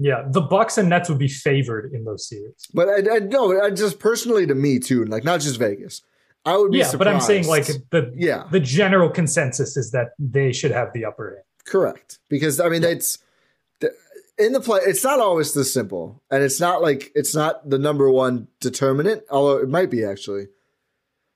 [0.00, 2.66] Yeah, the Bucks and Nets would be favored in those series.
[2.72, 6.02] But I, I no, I just personally to me too, like not just Vegas.
[6.44, 6.94] I would be surprised.
[6.94, 10.92] Yeah, but I'm saying like the yeah, the general consensus is that they should have
[10.92, 11.44] the upper hand.
[11.64, 12.20] correct.
[12.28, 13.18] Because I mean, it's
[14.38, 14.80] in the play.
[14.84, 19.24] It's not always this simple, and it's not like it's not the number one determinant.
[19.30, 20.46] Although it might be actually.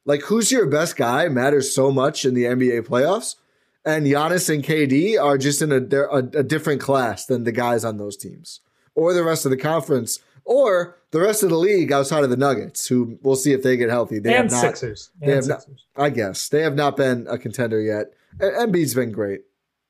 [0.05, 3.37] Like who's your best guy matters so much in the NBA playoffs,
[3.84, 7.52] and Giannis and KD are just in a they're a, a different class than the
[7.52, 8.60] guys on those teams,
[8.94, 12.36] or the rest of the conference, or the rest of the league outside of the
[12.36, 14.18] Nuggets, who we'll see if they get healthy.
[14.18, 14.60] They and have not.
[14.60, 15.10] Sixers.
[15.20, 15.66] they And have not-
[15.96, 18.12] I guess they have not been a contender yet.
[18.40, 19.42] And Embiid's been great.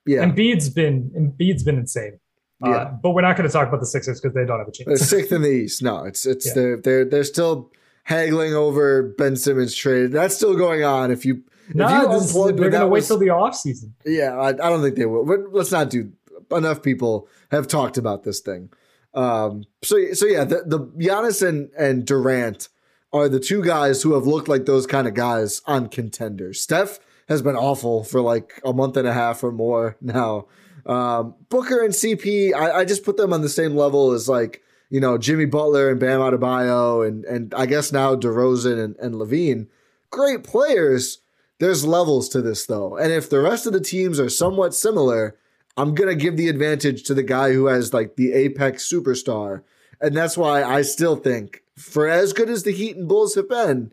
[0.05, 2.19] Yeah, Embiid's been Embiid's been insane.
[2.65, 2.71] Yeah.
[2.71, 4.73] Uh, but we're not going to talk about the Sixers because they don't have a
[4.85, 5.09] They're chance.
[5.09, 5.83] sixth in the East.
[5.83, 6.53] No, it's it's Yeah.
[6.55, 7.71] they're they're they're still
[8.05, 10.11] haggling over Ben Simmons trade.
[10.13, 11.11] That's still going on.
[11.13, 11.43] If you
[11.75, 13.93] No, this- they're going to wait was- till the offseason.
[14.05, 15.25] Yeah, I, I don't think they will.
[15.25, 16.13] But let's not do
[16.51, 16.83] enough.
[16.83, 18.71] People have talked about this thing.
[19.15, 22.69] Um, so so yeah, the, the Giannis and and Durant
[23.13, 26.61] are the two guys who have looked like those kind of guys on contenders.
[26.61, 26.99] Steph
[27.29, 30.47] has been awful for like a month and a half or more now.
[30.87, 34.63] Um, Booker and CP, I, I just put them on the same level as like
[34.89, 39.15] you know Jimmy Butler and Bam Adebayo and and I guess now DeRozan and, and
[39.15, 39.69] LaVine.
[40.11, 41.19] Great players.
[41.63, 45.39] There's levels to this though, and if the rest of the teams are somewhat similar,
[45.77, 49.63] I'm gonna give the advantage to the guy who has like the apex superstar,
[50.01, 53.49] and that's why I still think for as good as the Heat and Bulls have
[53.49, 53.93] been,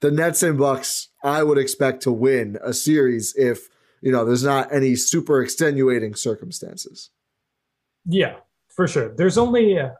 [0.00, 3.68] the Nets and Bucks I would expect to win a series if
[4.00, 7.10] you know there's not any super extenuating circumstances.
[8.06, 8.36] Yeah,
[8.74, 9.14] for sure.
[9.14, 9.90] There's only uh,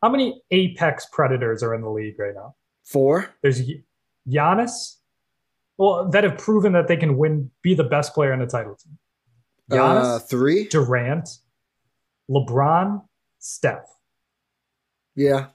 [0.00, 2.54] how many apex predators are in the league right now?
[2.84, 3.34] Four.
[3.42, 3.68] There's
[4.28, 4.98] Giannis.
[5.78, 8.76] Well, that have proven that they can win, be the best player in the title
[8.76, 8.98] team.
[9.70, 10.68] Giannis, uh, three.
[10.68, 11.28] Durant,
[12.30, 13.02] LeBron,
[13.38, 13.86] Steph.
[15.14, 15.48] Yeah,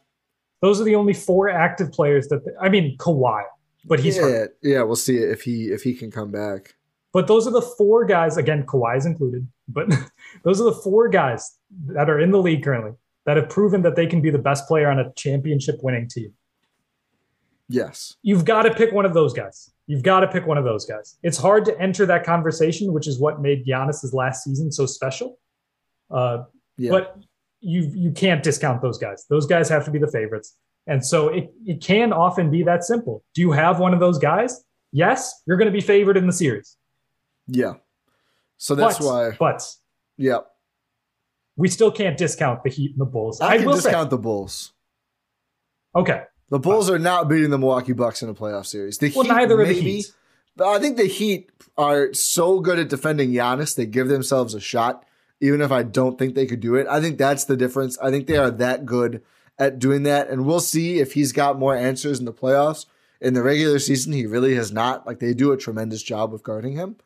[0.61, 2.45] those are the only four active players that.
[2.45, 3.43] They, I mean, Kawhi,
[3.85, 4.57] but he's yeah, hurt.
[4.61, 4.83] yeah.
[4.83, 6.75] We'll see if he if he can come back.
[7.13, 8.37] But those are the four guys.
[8.37, 9.47] Again, Kawhi's included.
[9.67, 9.89] But
[10.43, 11.57] those are the four guys
[11.87, 12.91] that are in the league currently
[13.25, 16.33] that have proven that they can be the best player on a championship winning team.
[17.69, 18.15] Yes.
[18.21, 19.71] You've got to pick one of those guys.
[19.91, 21.17] You've got to pick one of those guys.
[21.21, 25.37] It's hard to enter that conversation, which is what made Giannis's last season so special.
[26.09, 26.43] Uh,
[26.77, 26.91] yeah.
[26.91, 27.17] But
[27.59, 29.25] you you can't discount those guys.
[29.29, 30.55] Those guys have to be the favorites.
[30.87, 33.25] And so it, it can often be that simple.
[33.35, 34.63] Do you have one of those guys?
[34.93, 36.77] Yes, you're going to be favored in the series.
[37.47, 37.73] Yeah.
[38.59, 39.31] So that's but, why.
[39.37, 39.61] But
[40.15, 40.39] yeah,
[41.57, 43.41] we still can't discount the Heat and the Bulls.
[43.41, 44.71] I, I can discount say, the Bulls.
[45.93, 46.21] Okay.
[46.51, 48.97] The Bulls are not beating the Milwaukee Bucks in a playoff series.
[48.97, 50.11] The well, Heat neither maybe, are the Heat.
[50.61, 55.05] I think the Heat are so good at defending Giannis, they give themselves a shot,
[55.39, 56.87] even if I don't think they could do it.
[56.87, 57.97] I think that's the difference.
[57.99, 59.23] I think they are that good
[59.57, 60.29] at doing that.
[60.29, 62.85] And we'll see if he's got more answers in the playoffs.
[63.21, 65.07] In the regular season, he really has not.
[65.07, 66.97] Like they do a tremendous job of guarding him.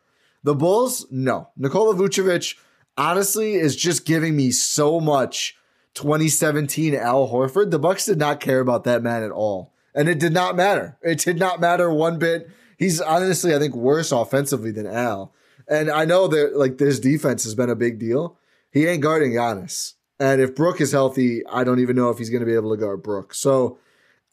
[0.43, 1.49] The Bulls, no.
[1.55, 2.57] Nikola Vucevic,
[2.97, 5.55] honestly, is just giving me so much
[5.95, 9.73] 2017 Al Horford, the Bucks did not care about that man at all.
[9.93, 10.97] And it did not matter.
[11.01, 12.49] It did not matter one bit.
[12.77, 15.33] He's honestly, I think, worse offensively than Al.
[15.67, 18.37] And I know that like this defense has been a big deal.
[18.71, 19.93] He ain't guarding Giannis.
[20.19, 22.71] And if Brook is healthy, I don't even know if he's going to be able
[22.71, 23.33] to guard Brook.
[23.33, 23.79] So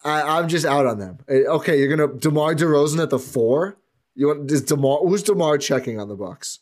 [0.04, 1.18] I, am just out on them.
[1.28, 3.78] Eh, okay, you're gonna DeMar DeRozan at the four.
[4.14, 4.98] You want is DeMar?
[4.98, 6.60] Who's DeMar checking on the Bucks?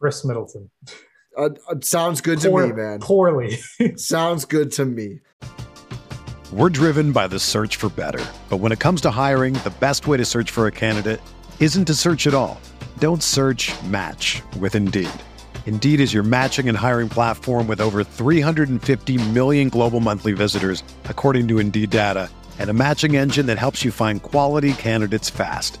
[0.00, 0.70] Khris Middleton.
[1.36, 3.00] Uh, uh, sounds good Poor, to me, man.
[3.00, 3.58] Poorly.
[3.96, 5.20] sounds good to me.
[6.52, 8.24] We're driven by the search for better.
[8.48, 11.20] But when it comes to hiring, the best way to search for a candidate
[11.58, 12.60] isn't to search at all.
[12.98, 15.10] Don't search match with Indeed.
[15.66, 21.48] Indeed is your matching and hiring platform with over 350 million global monthly visitors, according
[21.48, 25.80] to Indeed data, and a matching engine that helps you find quality candidates fast.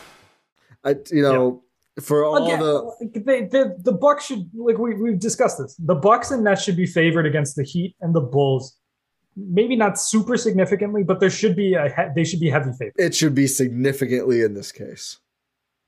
[0.83, 1.63] I, you know,
[1.97, 2.03] yeah.
[2.03, 5.75] for all Again, the they, the the Bucks should like we we've discussed this.
[5.77, 8.77] The Bucks and Nets should be favored against the Heat and the Bulls.
[9.35, 12.95] maybe not super significantly, but there should be a he- they should be heavy favorites.
[12.97, 15.19] It should be significantly in this case.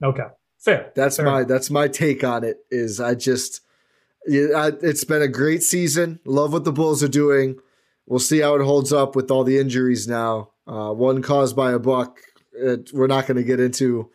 [0.04, 0.28] Okay,
[0.60, 0.92] fair.
[0.96, 1.26] That's fair.
[1.26, 2.58] my that's my take on it.
[2.70, 3.62] Is I just
[4.26, 6.20] yeah, it's been a great season.
[6.26, 7.58] Love what the Bulls are doing.
[8.06, 10.52] We'll see how it holds up with all the injuries now.
[10.68, 12.20] Uh, one caused by a buck.
[12.54, 14.10] It, we're not going to get into.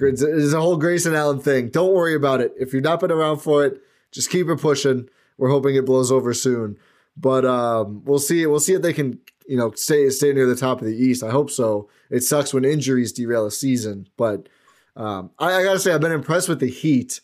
[0.00, 1.68] It's a whole Grayson Allen thing.
[1.68, 2.52] Don't worry about it.
[2.58, 3.80] If you've not been around for it,
[4.12, 5.08] just keep it pushing.
[5.38, 6.78] We're hoping it blows over soon.
[7.16, 8.46] But um, we'll see.
[8.46, 11.22] We'll see if they can, you know, stay stay near the top of the East.
[11.22, 11.88] I hope so.
[12.10, 14.48] It sucks when injuries derail a season, but
[14.96, 17.20] um, I, I gotta say I've been impressed with the Heat.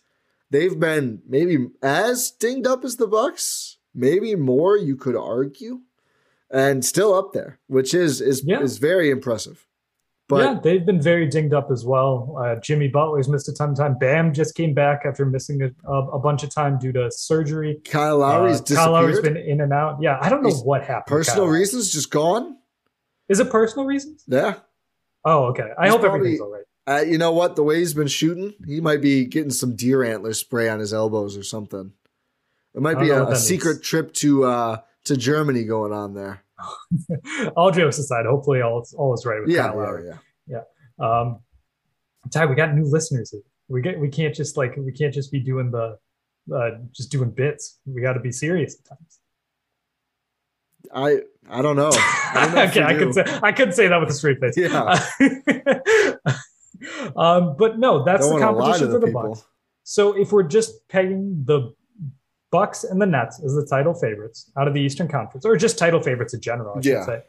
[0.51, 4.77] They've been maybe as dinged up as the Bucks, maybe more.
[4.79, 5.81] You could argue,
[6.51, 8.61] and still up there, which is is Yeah.
[8.61, 9.67] is very impressive.
[10.33, 12.37] But yeah, they've been very dinged up as well.
[12.39, 13.99] Uh, Jimmy Butler's missed a ton of time.
[13.99, 17.81] Bam just came back after missing a, a, bunch of time due to surgery.
[17.85, 19.99] Kyle Lowry's Uh, Kyle Lowry's been in and out.
[20.01, 21.07] Yeah, I don't know He's- what happened.
[21.07, 22.57] Personal reasons, just gone.
[23.29, 24.25] Is it personal reasons?
[24.27, 24.55] Yeah.
[25.25, 25.71] Oh, okay.
[25.79, 26.65] I He's hope probably- everything's all right.
[26.85, 27.55] Uh, you know what?
[27.55, 30.93] The way he's been shooting, he might be getting some deer antler spray on his
[30.93, 31.93] elbows or something.
[32.75, 36.43] It might be a, a secret trip to uh, to Germany going on there.
[37.57, 40.11] All jokes aside, hopefully all all is right with Yeah, Kyle yeah, Lowry.
[40.47, 40.63] yeah.
[40.99, 41.41] Um,
[42.31, 43.31] Ty, we got new listeners.
[43.31, 43.41] here.
[43.69, 45.99] We get we can't just like we can't just be doing the
[46.55, 47.79] uh, just doing bits.
[47.87, 49.19] We got to be serious at times.
[50.95, 51.91] I I don't know.
[51.93, 54.57] I don't know okay, I could say I could say that with a straight face.
[54.57, 54.99] Yeah.
[57.17, 59.29] um, but no, that's Don't the competition for the the people.
[59.31, 59.45] Bucks.
[59.85, 61.75] So if we're just pegging the
[62.53, 65.79] Bucks and the Nets as the title favorites out of the Eastern Conference, or just
[65.79, 67.07] title favorites in general, I should Yeah.
[67.07, 67.23] say.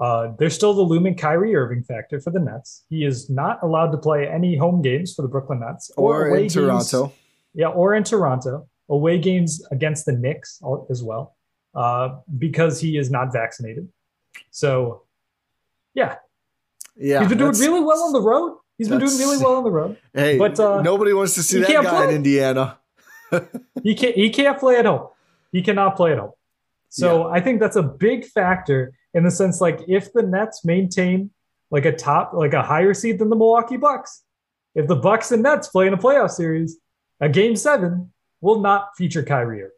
[0.00, 2.82] Uh, there's still the looming Kyrie Irving factor for the Nets.
[2.88, 6.38] He is not allowed to play any home games for the Brooklyn Nets Or away
[6.38, 6.54] in games-
[6.90, 7.12] Toronto.
[7.54, 11.36] yeah, or in Toronto, away games against the Knicks as well,
[11.74, 13.86] uh, because he is not vaccinated.
[14.50, 15.02] So,
[15.94, 16.16] yeah,
[16.96, 17.20] Yeah.
[17.20, 18.56] he's been doing really well on the road.
[18.78, 19.98] He's been doing really well on the road.
[20.14, 22.16] Hey, but, uh, nobody wants to see that guy in.
[22.16, 22.78] Indiana.
[23.82, 24.14] He can't.
[24.14, 25.08] He can't play at home.
[25.52, 26.32] He cannot play at home.
[26.88, 31.30] So I think that's a big factor in the sense, like if the Nets maintain
[31.70, 34.22] like a top, like a higher seed than the Milwaukee Bucks,
[34.74, 36.78] if the Bucks and Nets play in a playoff series,
[37.20, 39.62] a Game Seven will not feature Kyrie.
[39.62, 39.70] Irving.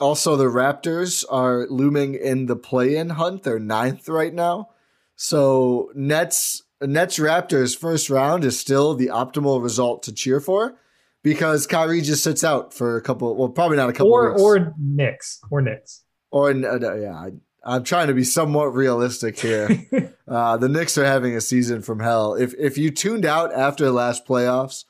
[0.00, 3.42] Also, the Raptors are looming in the play-in hunt.
[3.42, 4.70] They're ninth right now.
[5.16, 10.76] So Nets Nets Raptors first round is still the optimal result to cheer for
[11.22, 13.34] because Kyrie just sits out for a couple.
[13.36, 14.12] Well, probably not a couple.
[14.12, 14.42] or weeks.
[14.42, 16.04] or Knicks or Knicks.
[16.30, 17.14] or uh, yeah.
[17.14, 17.30] I,
[17.64, 19.68] I'm trying to be somewhat realistic here.
[20.28, 22.34] uh, the Knicks are having a season from hell.
[22.34, 24.84] If if you tuned out after the last playoffs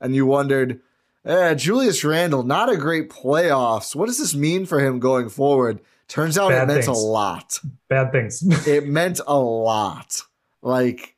[0.00, 0.80] and you wondered,
[1.24, 3.96] eh, Julius Randle, not a great playoffs.
[3.96, 5.80] What does this mean for him going forward?
[6.06, 6.96] Turns out Bad it meant things.
[6.98, 7.58] a lot.
[7.88, 8.42] Bad things.
[8.68, 10.20] It meant a lot.
[10.60, 11.16] Like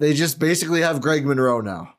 [0.00, 1.93] they just basically have Greg Monroe now.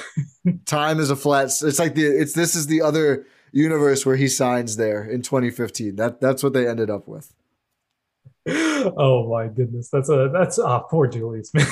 [0.66, 1.46] Time is a flat.
[1.46, 5.96] It's like the it's this is the other universe where he signs there in 2015.
[5.96, 7.32] That that's what they ended up with.
[8.48, 11.66] oh my goodness, that's a that's ah poor Julius man.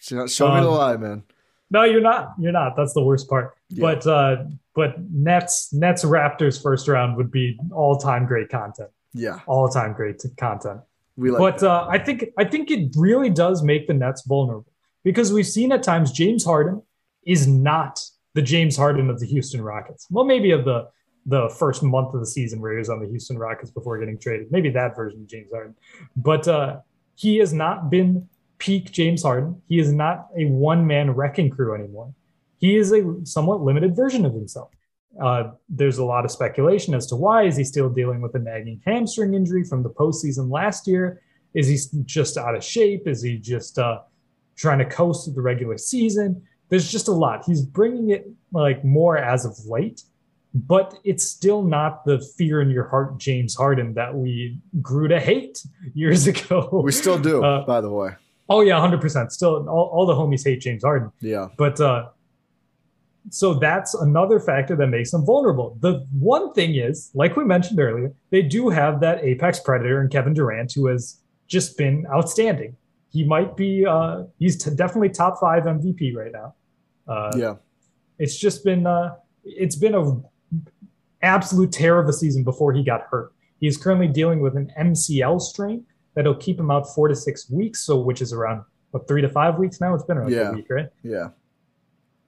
[0.00, 1.22] Show, show me the Um, lie, man.
[1.70, 2.34] no, you're not.
[2.38, 2.76] You're not.
[2.76, 3.54] That's the worst part.
[3.68, 3.80] Yeah.
[3.82, 8.90] But uh but Nets Nets Raptors first round would be all time great content.
[9.16, 10.80] Yeah, All time great content.
[11.16, 11.38] we like.
[11.38, 14.72] but uh, I think I think it really does make the Nets vulnerable
[15.04, 16.82] because we've seen at times James Harden
[17.26, 18.00] is not
[18.34, 20.06] the James Harden of the Houston Rockets.
[20.10, 20.88] Well, maybe of the
[21.26, 24.18] the first month of the season where he was on the Houston Rockets before getting
[24.18, 24.52] traded.
[24.52, 25.74] Maybe that version of James Harden.
[26.16, 26.80] But uh,
[27.14, 29.62] he has not been peak James Harden.
[29.68, 32.12] He is not a one man wrecking crew anymore.
[32.58, 34.70] He is a somewhat limited version of himself.
[35.22, 37.44] Uh, there's a lot of speculation as to why.
[37.44, 41.22] Is he still dealing with a nagging hamstring injury from the postseason last year?
[41.54, 43.06] Is he just out of shape?
[43.06, 44.00] Is he just uh,
[44.56, 46.42] trying to coast through the regular season?
[46.68, 47.44] There's just a lot.
[47.46, 50.02] He's bringing it like more as of late,
[50.54, 55.20] but it's still not the fear in your heart James Harden that we grew to
[55.20, 55.62] hate
[55.94, 56.80] years ago.
[56.84, 58.10] we still do, uh, by the way.
[58.48, 59.32] oh yeah, hundred percent.
[59.32, 61.10] Still, all, all the homies hate James Harden.
[61.20, 62.08] Yeah, But uh,
[63.30, 65.76] so that's another factor that makes them vulnerable.
[65.80, 70.08] The one thing is, like we mentioned earlier, they do have that apex predator in
[70.08, 72.76] Kevin Durant, who has just been outstanding.
[73.14, 76.54] He might be, uh, he's t- definitely top five MVP right now.
[77.06, 77.54] Uh, yeah.
[78.18, 80.20] It's just been, uh, it's been a
[81.22, 83.32] absolute tear of a season before he got hurt.
[83.60, 87.82] He's currently dealing with an MCL strain that'll keep him out four to six weeks,
[87.82, 89.94] so which is around what three to five weeks now.
[89.94, 90.50] It's been around Yeah.
[90.50, 90.88] a week, right?
[91.04, 91.28] Yeah.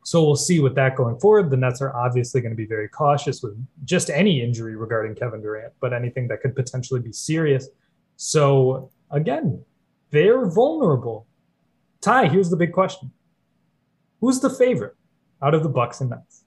[0.05, 1.51] So we'll see with that going forward.
[1.51, 5.43] The Nets are obviously going to be very cautious with just any injury regarding Kevin
[5.43, 7.69] Durant, but anything that could potentially be serious.
[8.15, 9.65] So again,
[10.11, 11.27] they're vulnerable.
[12.01, 13.13] Ty, here's the big question.
[14.21, 14.95] Who's the favorite
[15.43, 16.45] out of the Bucks and Nets?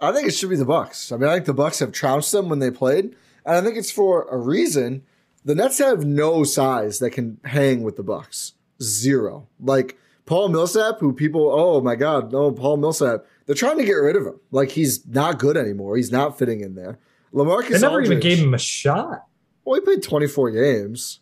[0.00, 1.12] I think it should be the Bucks.
[1.12, 3.16] I mean, I think the Bucks have trounced them when they played,
[3.46, 5.02] and I think it's for a reason.
[5.44, 8.54] The Nets have no size that can hang with the Bucks.
[8.82, 9.46] Zero.
[9.60, 13.24] Like Paul Millsap, who people, oh my God, no, Paul Millsap.
[13.46, 14.40] They're trying to get rid of him.
[14.50, 15.96] Like he's not good anymore.
[15.96, 16.98] He's not fitting in there.
[17.32, 17.68] LaMarcus.
[17.68, 19.26] They never Aldridge, even gave him a shot.
[19.64, 21.20] Well, he played 24 games.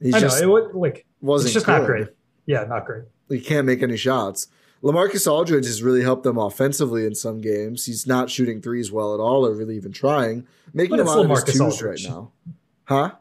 [0.00, 1.78] He I know just it was like wasn't it's just good.
[1.78, 2.08] not great.
[2.46, 3.04] Yeah, not great.
[3.28, 4.48] He can't make any shots.
[4.82, 7.84] LaMarcus Aldridge has really helped them offensively in some games.
[7.84, 11.10] He's not shooting threes well at all, or really even trying, making But a it's
[11.14, 12.06] lot of his LaMarcus twos Aldridge.
[12.06, 12.32] right now.
[12.84, 13.12] Huh?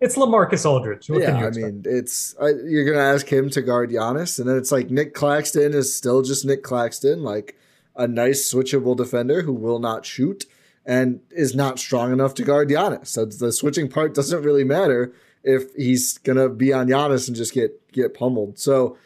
[0.00, 1.10] It's LaMarcus Aldridge.
[1.10, 4.48] What yeah, you I mean, it's I, you're gonna ask him to guard Giannis, and
[4.48, 7.56] then it's like Nic Claxton is still just Nic Claxton, like
[7.96, 10.46] a nice switchable defender who will not shoot
[10.86, 13.08] and is not strong enough to guard Giannis.
[13.08, 15.12] So the switching part doesn't really matter
[15.44, 18.58] if he's gonna be on Giannis and just get get pummeled.
[18.58, 18.96] So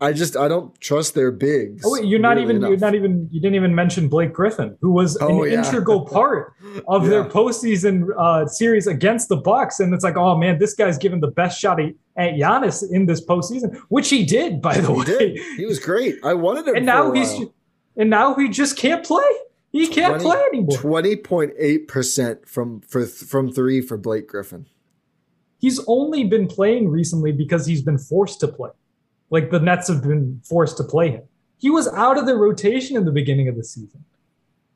[0.00, 1.82] I just I don't trust their bigs.
[1.84, 2.68] Oh, wait, you're not really even enough.
[2.70, 5.58] you're not even you didn't even mention Blake Griffin, who was Oh, an yeah.
[5.66, 6.52] integral part
[6.86, 9.80] of their postseason uh, series against the Bucks.
[9.80, 11.94] And it's like, oh man, this guy's given the best shot at
[12.34, 15.04] Giannis in this postseason, which he did, by the He way.
[15.04, 15.38] did.
[15.56, 16.16] He was great.
[16.22, 16.76] I wanted him.
[16.76, 17.52] and now he's while.
[17.96, 19.24] and now he just can't play.
[19.70, 20.76] He can't 20 play anymore.
[20.78, 24.66] Twenty point eight percent from for from three for Blake Griffin.
[25.58, 28.70] He's only been playing recently because he's been forced to play.
[29.30, 31.22] Like the Nets have been forced to play him.
[31.58, 34.04] He was out of the rotation in the beginning of the season,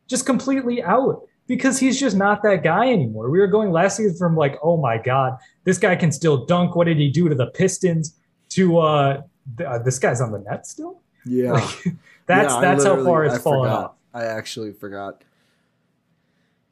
[0.09, 3.31] just completely out because he's just not that guy anymore.
[3.31, 6.75] We were going last season from like, oh my god, this guy can still dunk.
[6.75, 8.17] What did he do to the Pistons?
[8.51, 9.23] To uh,
[9.57, 11.01] th- uh this guy's on the net still.
[11.25, 11.53] Yeah.
[11.53, 11.65] Like,
[12.27, 13.85] that's Yeah, that's how far it's I fallen forgot.
[13.85, 13.93] off.
[14.13, 15.23] I actually forgot.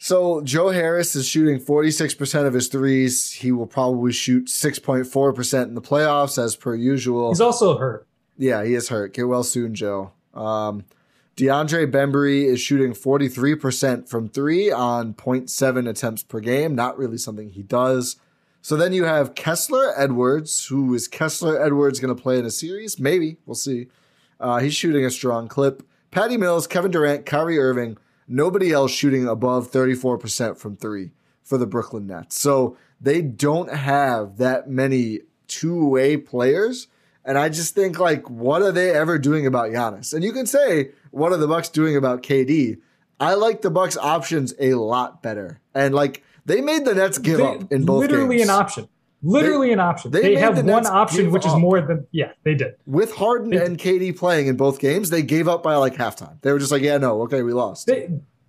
[0.03, 3.33] So Joe Harris is shooting 46% of his threes.
[3.33, 7.29] He will probably shoot 6.4% in the playoffs as per usual.
[7.29, 8.07] He's also hurt.
[8.39, 9.13] yeah, he is hurt.
[9.13, 10.13] Get well soon, Joe.
[10.33, 10.85] Um,
[11.37, 16.75] DeAndre Bembry is shooting 43% from three on 0.7 attempts per game.
[16.75, 18.17] Not really something he does.
[18.63, 22.51] So then you have Kessler Edwards, who is Kessler Edwards going to play in a
[22.51, 22.99] series?
[22.99, 23.37] Maybe.
[23.45, 23.89] We'll see.
[24.41, 25.83] Uh, he's shooting a strong clip.
[26.11, 27.99] Patty Mills, Kevin Durant, Kyrie Irving,
[28.31, 31.11] nobody else shooting above 34% from three
[31.43, 32.41] for the Brooklyn Nets.
[32.41, 36.87] So they don't have that many two way players.
[37.25, 40.15] And I just think, like, what are they ever doing about Giannis?
[40.15, 42.79] And you can say, what are the Bucks doing about KD?
[43.19, 45.61] I like the Bucks options a lot better.
[45.75, 48.49] And like they made the Nets give They- up in both literally games.
[48.49, 48.89] an option.
[49.23, 50.11] Literally an option.
[50.11, 52.75] they They, have the one option, which is more than yeah, they did.
[52.87, 56.41] With Harden They- and KD playing in both games, they gave up by like halftime.
[56.43, 57.87] They were just like, yeah, no, okay, we lost.
[57.87, 58.09] They,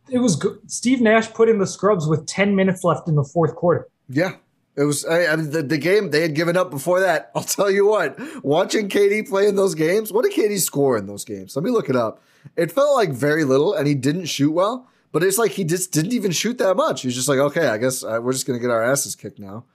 [0.09, 0.59] it was good.
[0.72, 3.88] Steve Nash put in the scrubs with 10 minutes left in the fourth quarter.
[4.09, 4.36] Yeah.
[4.78, 7.32] It was I, I mean, the, the game they had given up before that.
[7.36, 11.07] I'll tell you what, watching KD play in those games, what did KD score in
[11.07, 11.55] those games?
[11.57, 12.22] Let me look it up.
[12.55, 14.88] It felt like very little, and he didn't shoot well.
[15.11, 17.01] But it's like he just didn't even shoot that much.
[17.01, 19.65] He's just like, okay, I guess uh, we're just gonna get our asses kicked now.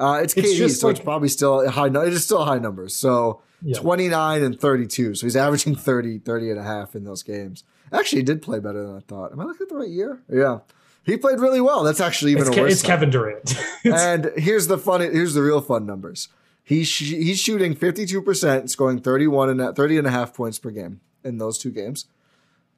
[0.00, 1.86] Uh, it's, It's KD, so it's probably still high.
[1.88, 2.94] It is still high numbers.
[2.96, 3.78] So Yeah.
[3.78, 5.14] 29 and 32.
[5.14, 7.64] So he's averaging 30, 30 and a half in those games.
[7.92, 9.32] Actually, he did play better than I thought.
[9.32, 10.22] Am I looking at the right year?
[10.32, 10.60] Yeah.
[11.04, 11.82] He played really well.
[11.82, 12.72] That's actually even It's, a worse.
[12.72, 12.88] it's sign.
[12.90, 13.54] Kevin Durant.
[13.84, 16.28] And here's the funny, here's the real fun numbers.
[16.62, 20.70] He's sh- he's shooting 52%, scoring 31 and a- 30 and a half points per
[20.70, 22.06] game in those two games.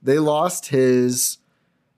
[0.02, 1.38] They lost his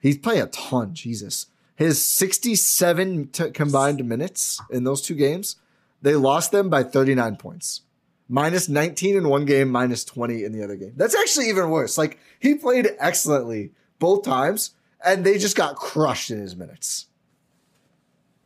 [0.01, 1.47] he's playing a ton, Jesus.
[1.77, 5.57] His 67 t- combined minutes in those two games,
[6.03, 7.83] they lost them by 39 points.
[8.29, 10.93] Minus 19 in one game, minus 20 in the other game.
[10.97, 11.99] That's actually even worse.
[11.99, 14.70] Like he played excellently both times
[15.05, 17.07] and they just got crushed in his minutes.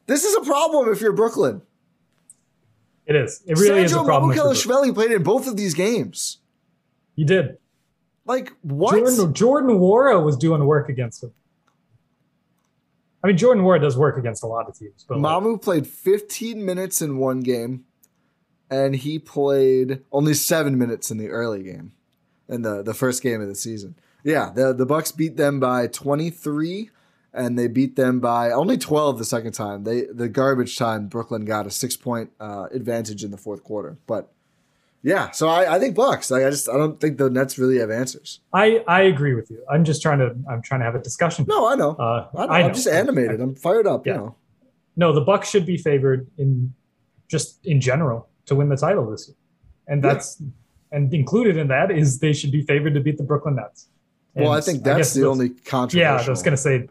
[0.07, 1.63] This is a problem if you're Brooklyn.
[3.07, 3.43] it is.
[3.47, 4.29] It really is a problem.
[4.31, 4.91] with the Brooklyn.
[4.91, 6.39] Mamukelashvili played in both of these games.
[7.15, 7.59] He did.
[8.25, 8.93] Like what?
[8.93, 11.33] Jordan, Jordan Nwora was doing work against him.
[13.23, 15.87] I mean, Jordan Nwora does work against a lot of teams, but like, Mamu played
[15.87, 17.85] 15 minutes in one game,
[18.71, 21.93] and he played only seven minutes in the early game,
[22.49, 23.97] in the the first game of the season.
[24.23, 26.91] Yeah, the the Bucks beat them by 23,
[27.33, 29.85] and they beat them by only 12 the second time.
[29.85, 33.99] They the garbage time Brooklyn got a six point uh, advantage in the fourth quarter,
[34.07, 34.33] but.
[35.03, 36.31] Yeah, so I, I think Bucks.
[36.31, 38.41] Like I just I don't think the Nets really have answers.
[38.53, 39.65] I I agree with you.
[39.71, 41.47] I'm just trying to I'm trying to have a discussion.
[41.49, 41.93] No, I know.
[41.93, 42.53] Uh, I know.
[42.53, 42.75] I I'm know.
[42.75, 43.41] just animated.
[43.41, 44.07] I'm fired up.
[44.07, 44.15] Yeah.
[44.15, 44.37] You know.
[44.97, 46.75] no, the Bucks should be favored in
[47.29, 49.37] just in general to win the title this year,
[49.87, 50.15] and Yeah.
[50.15, 50.43] that's
[50.91, 53.87] and included in that is they should be favored to beat the Brooklyn Nets.
[54.35, 56.01] And well, I think that's guess the those- only controversial.
[56.01, 56.89] Yeah, I was gonna say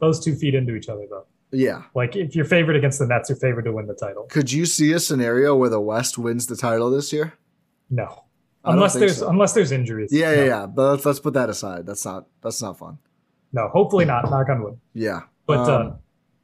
[0.00, 1.26] those two feed into each other though.
[1.54, 1.82] Yeah.
[1.94, 4.24] Like if you're favored against the Nets, you're favored to win the title.
[4.24, 7.34] Could you see a scenario where the West wins the title this year?
[7.90, 8.24] No,
[8.64, 9.28] I unless there's so.
[9.28, 10.10] unless there's injuries.
[10.12, 10.66] Yeah, no, yeah, yeah.
[10.66, 11.86] But let's, let's put that aside.
[11.86, 12.98] That's not that's not fun.
[13.52, 14.28] No, hopefully not.
[14.30, 14.78] Knock on wood.
[14.94, 15.20] Yeah.
[15.46, 15.98] But uh, Um,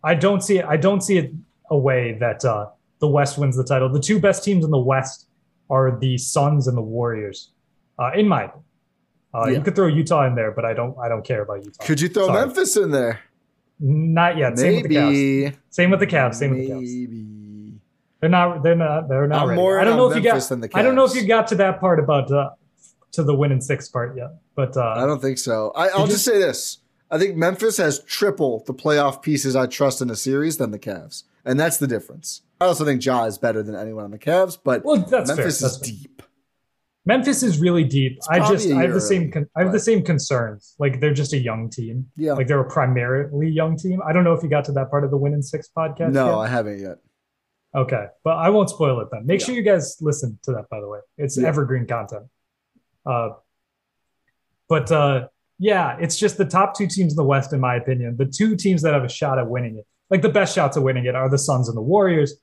[0.05, 0.65] I don't see it.
[0.65, 1.33] I don't see it
[1.71, 2.67] a way that uh,
[3.01, 3.89] the West wins the title.
[3.89, 5.27] The two best teams in the West
[5.71, 7.51] are the Suns and the Warriors,
[7.99, 8.65] uh, in my opinion.
[9.33, 9.59] Uh, Yeah.
[9.59, 10.97] You could throw Utah in there, but I don't.
[10.99, 11.85] I don't care about Utah.
[11.85, 12.41] could you throw Sorry.
[12.47, 13.21] Memphis in there?
[13.81, 14.59] Not yet.
[14.59, 15.57] Same with the Cavs.
[15.71, 16.35] Same with the Cavs.
[16.35, 16.81] Same with the Cavs.
[16.83, 17.81] Maybe.
[18.21, 18.63] They're not.
[18.63, 19.09] They're not.
[19.09, 19.61] They're not ready.
[19.61, 20.61] more I don't know if you Memphis got.
[20.61, 22.51] the I don't know if you got to that part about uh,
[23.13, 24.35] to the Win in Six part yet.
[24.55, 25.73] But uh, I don't think so.
[25.75, 26.79] I, I'll just say this.
[27.11, 30.79] I think Memphis has triple the playoff pieces I trust in a series than the
[30.79, 31.25] Cavs.
[31.45, 32.43] And that's the difference.
[32.61, 35.37] I also think Ja is better than anyone on the Cavs, but Well, that's fair.
[35.37, 36.27] Memphis That's is fair.
[37.07, 38.19] Memphis is really deep.
[38.29, 40.75] I just I have the same early, I have the same concerns.
[40.79, 42.07] Like they're just a young team.
[42.17, 42.35] Yeah.
[42.35, 44.01] Like they're a primarily young team.
[44.07, 46.13] I don't know if you got to that part of the Win in Six podcast.
[46.13, 46.35] no, yet.
[46.35, 46.99] I haven't yet.
[47.75, 49.27] Okay, but I won't spoil it then.
[49.27, 49.47] Make Yeah.
[49.47, 50.69] sure you guys listen to that.
[50.71, 51.49] By the way, it's Yeah.
[51.49, 52.25] evergreen content.
[53.07, 53.31] Uh,
[54.69, 55.29] but uh,
[55.59, 58.17] yeah, it's just the top two teams in the West, in my opinion.
[58.17, 60.83] The two teams that have a shot at winning it, like the best shots at
[60.83, 62.35] winning it, are the Suns and the Warriors.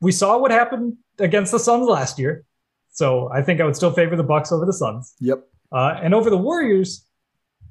[0.00, 2.44] We saw what happened against the Suns last year,
[2.92, 5.14] so I think I would still favor the Bucks over the Suns.
[5.20, 5.42] Yep.
[5.72, 7.06] Uh, and over the Warriors,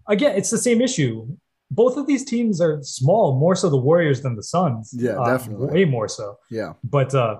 [0.08, 1.28] again, it's the same issue.
[1.70, 4.94] Both of these teams are small, more so the Warriors than the Suns.
[4.94, 5.68] Yeah, Uh, definitely.
[5.68, 6.38] way more so.
[6.50, 6.74] Yeah.
[6.84, 7.38] But uh,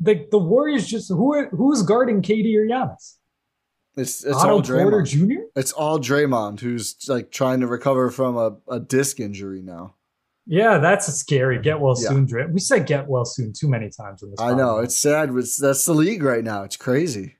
[0.00, 3.16] the the Warriors just who are, who's guarding KD or Giannis?
[3.96, 5.06] It's it's Otto all Porter Draymond.
[5.06, 5.42] Jr.
[5.56, 9.94] It's all Draymond who's like trying to recover from a, a disc injury now.
[10.46, 11.58] Yeah, that's a scary.
[11.60, 12.08] Get well Yeah.
[12.10, 12.46] soon, Dray.
[12.46, 14.40] We said get well soon too many times in this.
[14.40, 14.78] I know.
[14.80, 15.30] It's sad.
[15.34, 16.64] It's, that's the league right now.
[16.64, 17.36] It's crazy.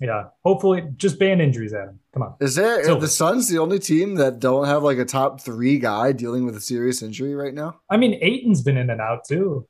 [0.00, 0.28] yeah.
[0.44, 1.98] Hopefully, just ban injuries, Adam.
[2.14, 2.34] Come on.
[2.40, 6.12] Is there the Suns the only team that don't have like a top three guy
[6.12, 7.80] dealing with a serious injury right now?
[7.90, 9.66] I mean, Ayton's been in and out too.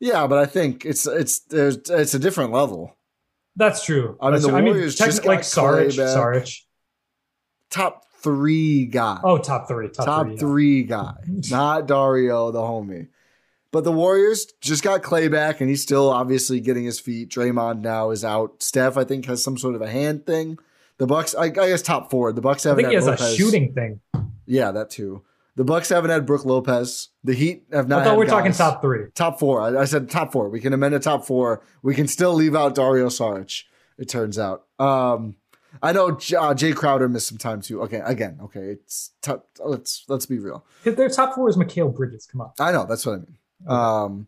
[0.00, 2.96] Yeah, but I think it's it's there's it's a different level.
[3.56, 4.16] That's true.
[4.20, 4.62] I mean, That's the true.
[4.64, 6.16] Warriors just techni- like got Klay Saric.
[6.16, 6.60] Saric.
[7.70, 9.20] Top three guy.
[9.22, 9.88] Oh, top three.
[9.88, 10.36] Top, top three.
[10.38, 11.14] three guy,
[11.50, 13.08] not Dario, the homie.
[13.70, 17.28] But the Warriors just got Klay back, and he's still obviously getting his feet.
[17.28, 18.62] Draymond now is out.
[18.62, 20.58] Steph, I think, has some sort of a hand thing.
[20.98, 22.32] The Bucks, I, I guess, top four.
[22.32, 23.32] The Bucks haven't I think he has Lopez.
[23.32, 24.00] a shooting thing.
[24.46, 25.22] Yeah, that too.
[25.56, 27.08] The Bucks haven't had Brook Lopez.
[27.22, 28.02] The Heat have not.
[28.02, 29.06] I thought we are talking top three.
[29.14, 29.60] Top four.
[29.60, 30.48] I, I said top four.
[30.48, 31.62] We can amend a top four.
[31.82, 33.64] We can still leave out Dario Saric.
[33.98, 34.64] It turns out.
[34.78, 35.36] Um,
[35.82, 37.82] I know J- uh, Jae Crowder missed some time too.
[37.82, 38.38] Okay, again.
[38.42, 39.46] Okay, it's top.
[39.64, 40.64] Let's let's be real.
[40.84, 42.26] Their top four is Mikal Bridges.
[42.30, 42.50] Come on.
[42.58, 43.38] I know that's what I mean.
[43.66, 44.26] Um,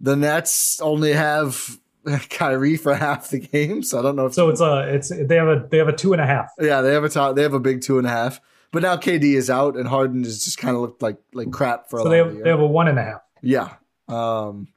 [0.00, 1.78] the Nets only have
[2.30, 4.34] Kyrie for half the game, so I don't know if.
[4.34, 6.50] So it's a it's they have a they have a two and a half.
[6.60, 8.40] yeah, they have a top, They have a big two and a half.
[8.72, 11.90] But now KD is out, and Harden has just kind of looked like like crap
[11.90, 13.20] for a So lot they of have the they have a one and a half.
[13.42, 13.70] Yeah.
[14.08, 14.68] Um,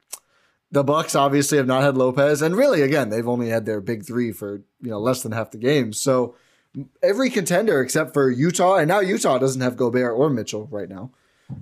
[0.74, 4.04] the Bucks obviously have not had Lopez, and really, again, they've only had their big
[4.04, 5.98] three for you know less than half the games.
[5.98, 6.34] So
[7.00, 11.12] every contender except for Utah, and now Utah doesn't have Gobert or Mitchell right now.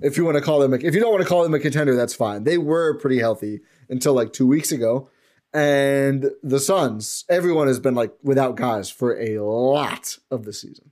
[0.01, 1.59] If you want to call them, a, if you don't want to call them a
[1.59, 2.43] contender, that's fine.
[2.43, 5.09] They were pretty healthy until like two weeks ago,
[5.53, 10.89] and the Suns, everyone has been like without guys for a lot of the season.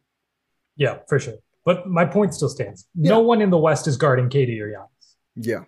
[0.76, 1.40] Yeah, for sure.
[1.66, 2.88] But my point still stands.
[2.94, 3.12] Yeah.
[3.12, 5.64] No one in the West is guarding KD or Giannis, Yeah,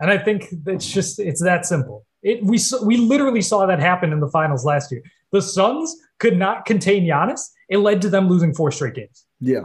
[0.00, 2.06] and I think it's just it's that simple.
[2.22, 5.02] It we we literally saw that happen in the finals last year.
[5.32, 7.40] The Suns could not contain Giannis.
[7.68, 9.26] It led to them losing four straight games.
[9.40, 9.64] yeah,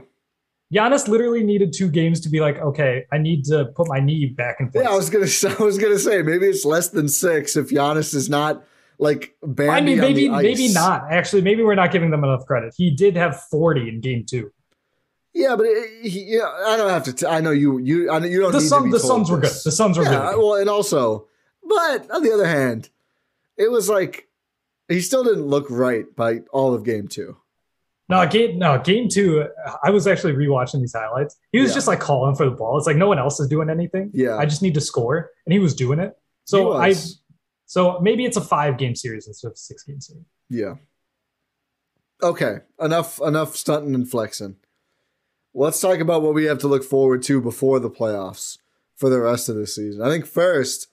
[0.73, 4.27] Giannis literally needed two games to be like, okay, I need to put my knee
[4.27, 4.85] back in place.
[4.85, 4.91] yeah.
[4.91, 8.29] I was gonna, I was gonna say maybe it's less than six if Giannis is
[8.29, 8.63] not
[8.97, 11.11] like banding I mean, maybe maybe not.
[11.11, 12.73] Actually, maybe we're not giving them enough credit.
[12.77, 14.51] He did have 40 in game two.
[15.33, 17.13] Yeah, but it, he, yeah, I don't have to.
[17.13, 17.77] T- I know you.
[17.79, 18.11] You.
[18.11, 18.51] I know you don't.
[18.51, 19.51] The need to be the told Suns were good.
[19.63, 20.37] The Suns were yeah, good.
[20.39, 21.27] well, and also,
[21.63, 22.89] but on the other hand,
[23.57, 24.27] it was like
[24.89, 27.37] he still didn't look right by all of game two.
[28.09, 29.47] No, game no game two.
[29.81, 31.37] I was actually rewatching these highlights.
[31.53, 31.75] He was Yeah.
[31.75, 32.77] just like calling for the ball.
[32.77, 34.11] It's like no one else is doing anything.
[34.13, 34.35] Yeah.
[34.35, 36.17] I just need to score, and he was doing it.
[36.43, 36.93] So I,
[37.67, 40.25] so maybe it's a five game series instead of a six game series.
[40.49, 40.73] Yeah.
[42.21, 44.57] Okay, enough enough stunting and flexing.
[45.53, 48.57] Let's talk about what we have to look forward to before the playoffs
[48.95, 50.01] for the rest of the season.
[50.01, 50.87] I think first,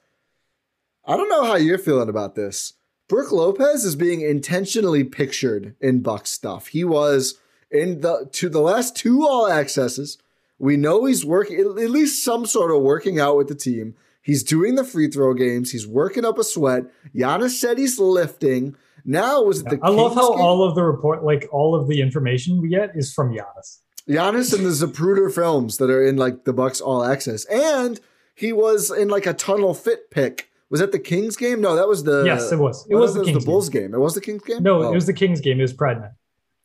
[1.04, 2.74] I don't know how you're feeling about this.
[3.08, 6.68] Brook Lopez is being intentionally pictured in Buck stuff.
[6.68, 7.38] He was
[7.70, 10.18] in the to the last two all accesses.
[10.58, 13.94] We know he's working at least some sort of working out with the team.
[14.20, 15.70] He's doing the free throw games.
[15.70, 16.84] He's working up a sweat.
[17.14, 18.76] Giannis said he's lifting.
[19.04, 19.78] Now was it the?
[19.82, 20.40] I love how game?
[20.40, 23.78] all of the report, like all of the information we get, is from Giannis.
[24.08, 28.00] Giannis and the Zapruder films that are in like the Bucks All Access, and
[28.34, 30.50] he was in like a tunnel fit pick.
[30.70, 31.60] Was that the Kings game?
[31.60, 32.24] No, that was the.
[32.24, 32.86] yes, it was.
[32.90, 33.94] It was the Kings the Bulls game.
[33.94, 34.62] It was the Kings game.
[34.62, 35.58] No, Oh, it was the Kings game.
[35.58, 36.10] It was Pride Night.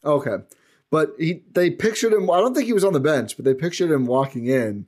[0.03, 0.37] okay.
[0.91, 2.29] But he, they pictured him.
[2.29, 4.85] I don't think he was on the bench, but they pictured him walking in.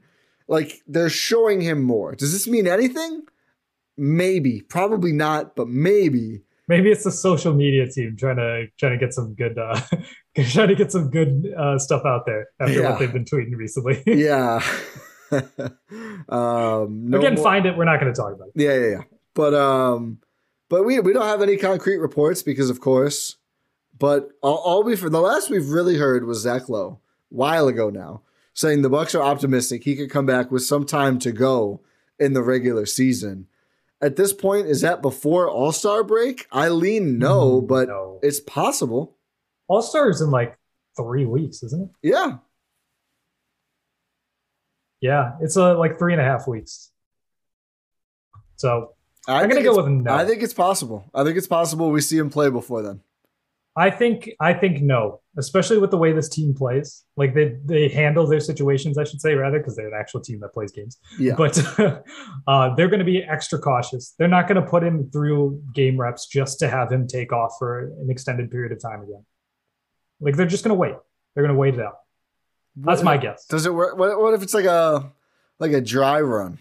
[0.47, 2.13] Like they're showing him more.
[2.13, 3.23] Does this mean anything?
[3.97, 6.41] Maybe, probably not, but maybe.
[6.67, 9.79] Maybe it's the social media team trying to trying to get some good uh
[10.49, 12.89] trying to get some good uh, stuff out there after Yeah.
[12.91, 14.03] what they've been tweeting recently.
[14.07, 14.61] Yeah.
[15.31, 17.77] um, no Again, more- find it.
[17.77, 18.53] We're not going to talk about it.
[18.55, 19.01] Yeah, yeah, yeah.
[19.33, 20.19] But um,
[20.69, 23.37] but we we don't have any concrete reports because, of course.
[23.97, 26.99] But all, all we for the last we've really heard was Zach Lowe
[27.31, 28.21] a while ago now
[28.53, 31.81] saying the Bucks are optimistic he could come back with some time to go
[32.19, 33.47] in the regular season.
[34.01, 36.45] At this point, is that before All Star break?
[36.51, 38.19] I lean no, Mm, but no.
[38.21, 39.14] it's possible.
[39.67, 40.57] All Stars in like
[40.95, 42.07] three weeks, isn't it?
[42.07, 42.37] Yeah,
[45.01, 46.91] Yeah, it's uh, like three and a half weeks.
[48.55, 48.93] So
[49.27, 50.13] I I'm gonna go with no.
[50.13, 51.09] I think it's possible.
[51.13, 53.01] I think it's possible we see him play before then.
[53.77, 57.03] I think I think no, especially with the way this team plays.
[57.17, 60.39] Like they they handle their situations, I should say, rather, because they're an actual team
[60.39, 60.97] that plays games.
[61.19, 61.59] Yeah, But
[62.47, 64.15] uh, they're going to be extra cautious.
[64.17, 67.55] They're not going to put him through game reps just to have him take off
[67.59, 69.25] for an extended period of time again.
[70.19, 70.95] Like they're just going to wait.
[71.33, 71.99] They're going to wait it out.
[72.77, 73.45] That's my guess.
[73.45, 73.97] Does it work?
[73.97, 75.11] What, what if it's like a
[75.59, 76.59] like a dry run?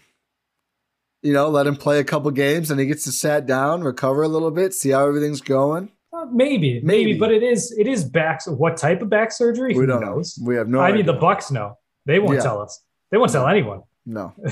[1.21, 4.23] You know, let him play a couple games and he gets to sat down, recover
[4.23, 5.91] a little bit, see how everything's going.
[6.13, 7.17] Uh, maybe, maybe, Maybe.
[7.19, 8.45] but it is it is back.
[8.47, 9.69] What type of back surgery?
[9.73, 10.37] we Who don't knows?
[10.37, 10.47] know.
[10.47, 10.79] We have no.
[10.79, 10.97] I idea.
[10.97, 11.77] mean, the Bucks know.
[12.05, 12.41] They won't Yeah.
[12.43, 12.81] tell us.
[13.11, 13.81] They won't tell anyone.
[14.05, 14.33] no.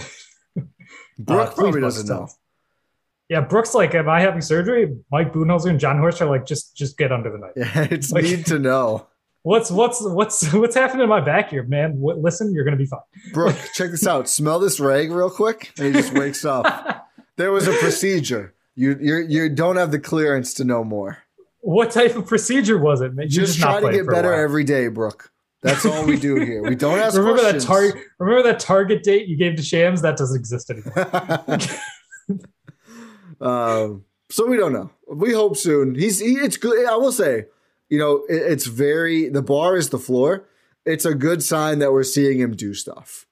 [0.55, 0.61] Uh,
[1.19, 2.23] Brook please, probably doesn't know.
[2.23, 2.37] us.
[3.33, 4.95] Yeah, Brook's like, am I having surgery?
[5.11, 7.51] Mike Budenholzer and Jon Horst are like, just just get under the knife.
[7.55, 9.07] Yeah, it's Like- need to know.
[9.41, 11.97] What's what's what's what's happening in my back here, man?
[11.99, 13.01] What, listen, you're gonna be fine.
[13.33, 14.29] Brook, check this out.
[14.29, 16.65] Smell this rag real quick, and he just wakes up.
[17.35, 18.53] There was a procedure.
[18.75, 21.17] You you you don't have the clearance to know more.
[21.61, 23.15] What type of procedure was it?
[23.15, 23.25] man?
[23.25, 25.31] You Just not try to get better every day, Brook.
[25.63, 26.61] That's all we do here.
[26.61, 27.65] We don't ask remember that questions.
[27.65, 27.95] target.
[28.19, 30.01] Remember that target date you gave to Shams?
[30.03, 31.57] That doesn't exist anymore.
[33.43, 34.89] Um, so we don't know.
[35.07, 35.95] We hope soon.
[35.95, 36.87] He's he, it's good.
[36.87, 37.45] I will say,
[37.89, 40.47] you know, it, it's very the bar is the floor.
[40.85, 43.25] It's a good sign that we're seeing him do stuff.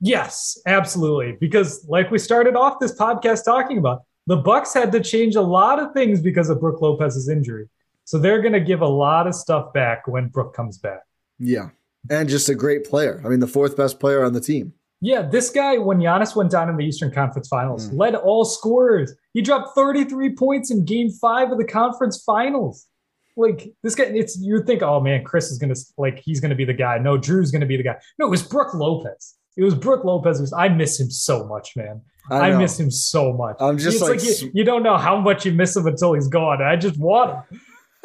[0.00, 1.36] yes, absolutely.
[1.40, 5.42] Because like we started off this podcast talking about, the Bucks had to change a
[5.42, 7.68] lot of things because of Brook Lopez's injury.
[8.04, 11.00] So they're going to give a lot of stuff back when Brook comes back.
[11.38, 11.70] Yeah,
[12.08, 13.20] and just a great player.
[13.24, 14.72] I mean, the fourth best player on the team.
[15.00, 17.98] Yeah, this guy, when Giannis went down in the Eastern Conference Finals, Mm.
[17.98, 19.12] led all scorers.
[19.34, 22.86] He dropped 33 points in game five of the conference finals.
[23.36, 26.64] Like this guy, it's you think, oh man, Khris is gonna like he's gonna be
[26.64, 26.96] the guy.
[26.98, 27.96] No, Jrue's gonna be the guy.
[28.18, 29.34] No, it was Brook Lopez.
[29.58, 30.38] It was Brook Lopez.
[30.38, 32.00] who's- I miss him so much, man.
[32.30, 32.58] I, know.
[32.58, 33.56] miss him so much.
[33.60, 36.14] I'm just it's like like, you, you don't know how much you miss him until
[36.14, 36.62] he's gone.
[36.62, 37.60] I just want him.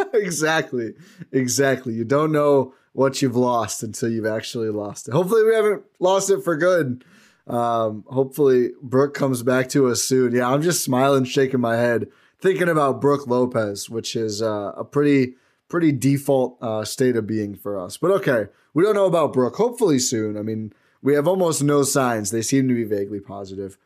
[0.13, 0.93] exactly,
[1.31, 1.93] exactly.
[1.93, 5.11] You don't know what you've lost until you've actually lost it.
[5.13, 7.03] Hopefully, we haven't lost it for good.
[7.47, 10.33] Um, hopefully, Brook comes back to us soon.
[10.33, 12.07] Yeah, I'm just smiling, shaking my head,
[12.39, 15.35] thinking about Brook Lopez, which is uh, a pretty,
[15.69, 17.97] pretty default uh, state of being for us.
[17.97, 19.55] But okay, we don't know about Brook.
[19.55, 20.37] Hopefully, soon.
[20.37, 22.31] I mean, we have almost no signs.
[22.31, 23.77] They seem to be vaguely positive.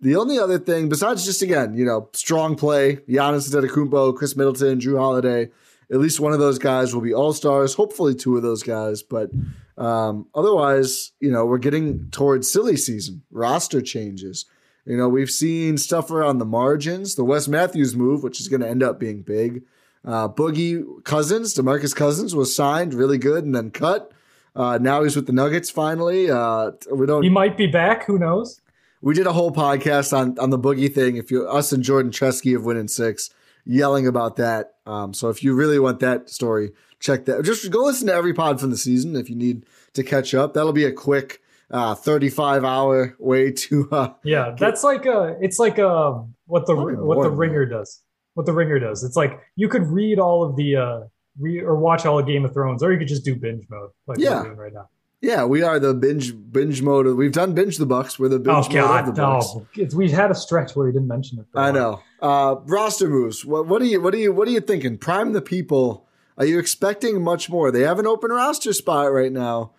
[0.00, 4.78] The only other thing, besides just again, you know, strong play, Giannis Antetokounmpo, Khris Middleton,
[4.78, 5.50] Jrue Holiday,
[5.90, 7.74] at least one of those guys will be all stars.
[7.74, 9.02] Hopefully, two of those guys.
[9.02, 9.30] But
[9.76, 14.46] um, otherwise, you know, we're getting towards silly season, roster changes.
[14.84, 17.14] You know, we've seen stuff around the margins.
[17.14, 19.62] The Wes Matthews move, which is going to end up being big.
[20.04, 24.12] Uh, Boogie Cousins, Demarcus Cousins, was signed really good and then cut.
[24.56, 26.30] Uh, now he's with the Nuggets finally.
[26.30, 27.22] Uh, we don't.
[27.22, 28.04] He might be back.
[28.04, 28.60] Who knows?
[29.00, 31.16] We did a whole podcast on on the boogie thing.
[31.16, 33.30] If you us and Jordan Tresky of Win in Six
[33.68, 34.72] yelling about that.
[34.86, 37.44] Um, so if you really want that story, check that.
[37.44, 40.54] Just go listen to every pod from the season if you need to catch up.
[40.54, 41.40] That'll be a quick
[41.70, 45.36] uh, 35 hour way to uh, Yeah, that's like a.
[45.40, 48.02] It's like a what the what more the ringer does.
[48.34, 49.04] What the ringer does.
[49.04, 51.00] It's like you could read all of the uh
[51.38, 53.90] re, or watch all of Game of Thrones, or you could just do binge mode
[54.06, 54.38] like Yeah.
[54.38, 54.88] we're doing right now.
[55.20, 57.06] Yeah, we are the binge binge mode.
[57.16, 58.18] We've done binge the Bucks.
[58.18, 59.54] We're the binge Oh mode God, of the Bucks.
[59.54, 59.96] no!
[59.96, 61.46] We had a stretch where we didn't mention it.
[61.54, 62.00] I know.
[62.22, 63.44] Uh, roster moves.
[63.44, 64.00] What, what are you?
[64.00, 64.32] What are you?
[64.32, 64.98] What are you thinking?
[64.98, 66.06] Prime the people.
[66.36, 67.72] Are you expecting much more?
[67.72, 69.72] They have an open roster spot right now.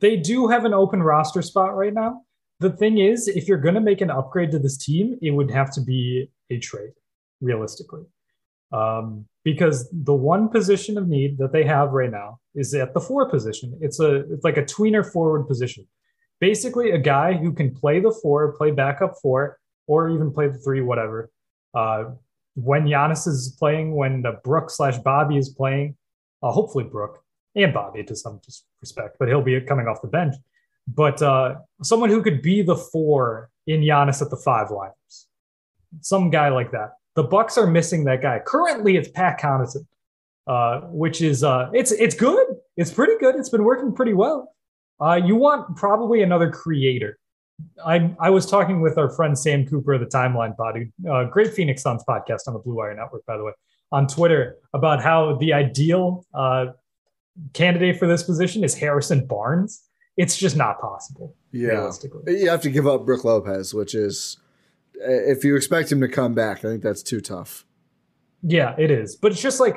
[0.00, 2.22] They do have an open roster spot right now.
[2.60, 5.50] The thing is, if you're going to make an upgrade to this team, it would
[5.52, 6.90] have to be a trade,
[7.40, 8.02] realistically.
[8.72, 13.00] Um, because the one position of need that they have right now is at the
[13.00, 13.78] four position.
[13.80, 15.86] It's a it's like a tweener forward position.
[16.40, 20.58] Basically, a guy who can play the four, play backup four, or even play the
[20.58, 21.30] three, whatever.
[21.74, 22.04] Uh,
[22.54, 25.96] when Giannis is playing, when the Brook slash Bobby is playing,
[26.42, 27.22] uh, hopefully Brook
[27.54, 28.40] and Bobby to some
[28.80, 30.34] respect, but he'll be coming off the bench.
[30.86, 35.26] But uh, someone who could be the four in Giannis at the five lineups,
[36.00, 36.94] some guy like that.
[37.14, 38.40] The Bucks are missing that guy.
[38.44, 39.86] Currently, it's Pat Connaughton,
[40.46, 42.46] uh, which is uh, it's it's good.
[42.76, 43.36] It's pretty good.
[43.36, 44.54] It's been working pretty well.
[45.00, 47.18] Uh, you want probably another creator.
[47.84, 51.54] I I was talking with our friend Sam Cooper of the Timeline Body, uh, great
[51.54, 53.52] Phoenix Suns podcast on the Blue Wire Network, by the way,
[53.92, 56.66] on Twitter about how the ideal uh,
[57.52, 59.82] candidate for this position is Harrison Barnes.
[60.16, 61.34] It's just not possible.
[61.52, 61.90] Yeah,
[62.26, 64.36] you have to give up Brook Lopez, which is
[65.00, 67.64] Uh, if you expect him to come back, I think that's too tough.
[68.42, 69.16] Yeah, it is.
[69.16, 69.76] But it's just like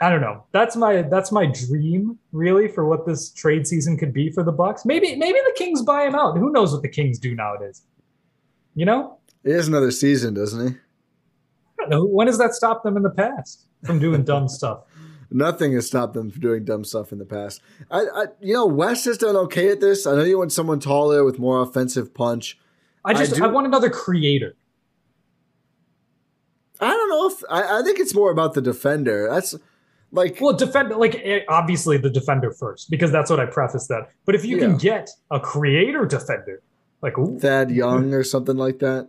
[0.00, 0.44] I don't know.
[0.52, 4.52] That's my that's my dream really for what this trade season could be for the
[4.52, 4.84] Bucks.
[4.84, 6.38] Maybe maybe the Kings buy him out.
[6.38, 7.82] Who knows what the Kings do nowadays?
[8.74, 9.18] You know?
[9.44, 10.74] He has another season, doesn't he?
[10.74, 12.04] I don't know.
[12.04, 14.82] When has that stopped them in the past from doing dumb stuff?
[15.30, 17.60] Nothing has stopped them from doing dumb stuff in the past.
[17.90, 20.06] I, I you know, West has done okay at this.
[20.06, 22.58] I know you want someone taller with more offensive punch.
[23.08, 24.54] I just I, I want another creator.
[26.78, 29.28] I don't know if I, I think it's more about the defender.
[29.30, 29.54] That's
[30.12, 34.10] like well, defend like eh, obviously the defender first because that's what I preface that.
[34.26, 34.66] But if you yeah.
[34.66, 36.62] can get a creator defender,
[37.00, 37.38] like ooh.
[37.38, 39.08] Thad Young or something like that.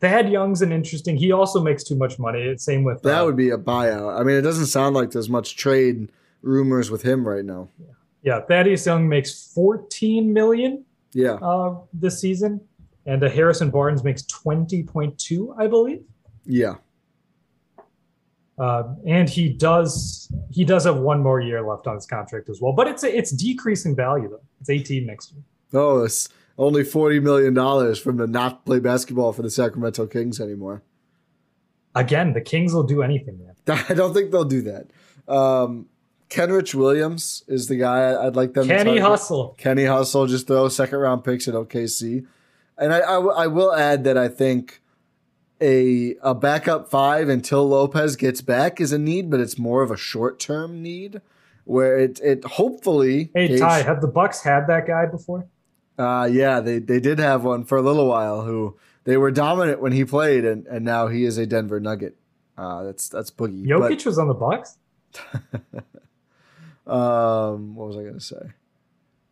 [0.00, 1.18] Thad Young's an interesting.
[1.18, 2.56] He also makes too much money.
[2.56, 4.18] Same with that uh, would be a buyout.
[4.18, 6.10] I mean, it doesn't sound like there's much trade
[6.40, 7.68] rumors with him right now.
[7.78, 10.86] Yeah, yeah Thaddeus Young makes 14 million.
[11.12, 12.60] Yeah, uh, this season
[13.06, 16.02] and uh, Harrison Barnes makes twenty point two, I believe.
[16.44, 16.74] Yeah.
[18.58, 22.60] Uh, and he does he does have one more year left on his contract as
[22.60, 24.40] well, but it's it's decreasing value though.
[24.60, 25.42] It's eighteen next year.
[25.74, 30.40] Oh, it's only forty million dollars from to not play basketball for the Sacramento Kings
[30.40, 30.82] anymore.
[31.94, 33.38] Again, the Kings will do anything.
[33.38, 33.84] Man.
[33.88, 34.86] I don't think they'll do that.
[35.28, 35.86] Um,
[36.30, 38.66] Kenrich Williams is the guy I'd like them.
[38.66, 39.54] Kenny Hustle.
[39.58, 40.26] Kenny Hustle.
[40.26, 42.26] Just throw second round picks at OKC.
[42.78, 44.80] And I, I, I will add that I think
[45.60, 49.90] a a backup five until Lopez gets back is a need, but it's more of
[49.90, 51.20] a short term need
[51.64, 53.30] where it it hopefully.
[53.34, 55.46] Hey Ty, have the Bucks had that guy before?
[55.98, 58.42] Uh yeah, they they did have one for a little while.
[58.42, 62.16] Who they were dominant when he played, and and now he is a Denver Nugget.
[62.58, 63.66] Uh, that's that's Boogie.
[63.66, 64.78] Jokic but, was on the Bucks.
[66.86, 68.52] um, what was I gonna say?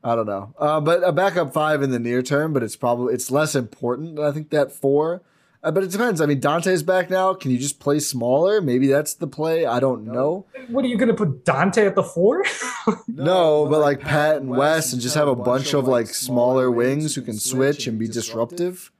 [0.04, 0.54] I don't know.
[0.58, 4.18] Uh, but a backup five in the near term, but it's probably it's less important.
[4.18, 5.22] I think that four.
[5.62, 6.20] Uh, but it depends.
[6.20, 7.32] I mean, Donte's back now.
[7.32, 8.60] Can you just play smaller?
[8.60, 9.64] Maybe that's the play.
[9.64, 10.44] I don't know.
[10.68, 12.44] What are you going to put Donte at the four?
[13.08, 17.14] no, but like Pat and Wes, and just have a bunch of like smaller wings
[17.14, 18.92] who can switch and be disruptive.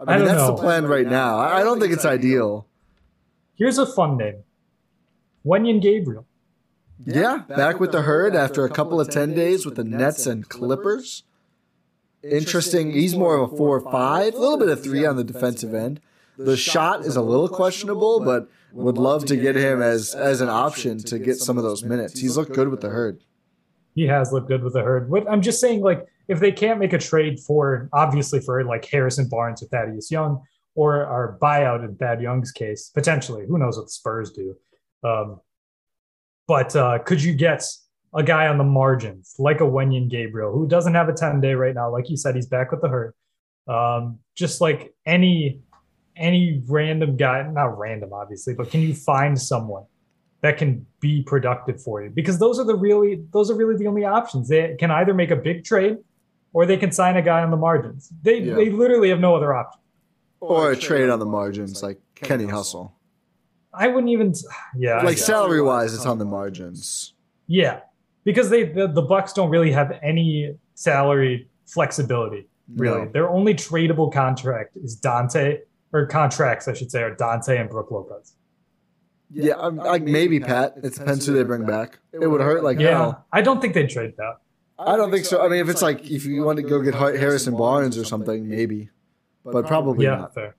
[0.00, 0.56] I mean, that's know.
[0.56, 1.38] the plan right now.
[1.38, 2.66] I don't think it's ideal.
[3.54, 4.42] Here's a fun name:
[5.46, 6.26] Wenyen Gabriel.
[7.04, 10.26] Yeah, back, back with the herd after a couple of 10 days with the Nets
[10.26, 11.24] and Clippers.
[12.22, 12.92] Interesting.
[12.92, 15.74] He's more of a 4 or 5, a little bit of 3 on the defensive
[15.74, 16.00] end.
[16.38, 20.48] The shot is a little questionable, but would love to get him as as an
[20.48, 22.18] option to get some of those minutes.
[22.18, 23.20] He's looked good with the herd.
[23.94, 25.12] He has looked good with the herd.
[25.28, 29.28] I'm just saying, like, if they can't make a trade for, obviously, for like Harrison
[29.28, 30.42] Barnes or Thaddeus Young,
[30.74, 34.56] or our buyout in Thad Young's case, potentially, who knows what the Spurs do.
[35.04, 35.40] Um,
[36.46, 37.64] but uh, could you get
[38.14, 41.54] a guy on the margins like a Wenyen Gabriel who doesn't have a 10 day
[41.54, 41.90] right now?
[41.90, 43.14] Like you said, he's back with the herd.
[43.68, 45.60] Um, just like any
[46.16, 49.84] any random guy, not random, obviously, but can you find someone
[50.42, 52.10] that can be productive for you?
[52.10, 54.48] Because those are the really those are really the only options.
[54.48, 55.98] They can either make a big trade
[56.52, 58.10] or they can sign a guy on the margins.
[58.22, 58.54] They yeah.
[58.54, 59.80] they literally have no other option.
[60.40, 62.94] Or, or a trade on the margins like Kenny Hustle.
[63.74, 64.34] I wouldn't even.
[64.76, 67.14] Yeah, like salary wise, it's on the margins.
[67.46, 67.80] Yeah,
[68.24, 72.48] because they the, the Bucks don't really have any salary flexibility.
[72.74, 73.10] Really, no.
[73.12, 75.60] their only tradable contract is Donte
[75.92, 78.34] or contracts, I should say, are Donte and Brook Lopez.
[79.30, 80.74] Yeah, I'm, like maybe Pat.
[80.82, 81.98] It depends who they bring back.
[82.12, 82.90] It would hurt like yeah.
[82.90, 83.26] Hell.
[83.32, 84.38] I don't think they'd trade that.
[84.78, 85.42] I don't think so.
[85.42, 88.48] I mean, if it's like if you want to go get Harrison Barnes or something,
[88.48, 88.90] maybe,
[89.44, 90.34] but probably yeah, not.
[90.34, 90.56] Fair.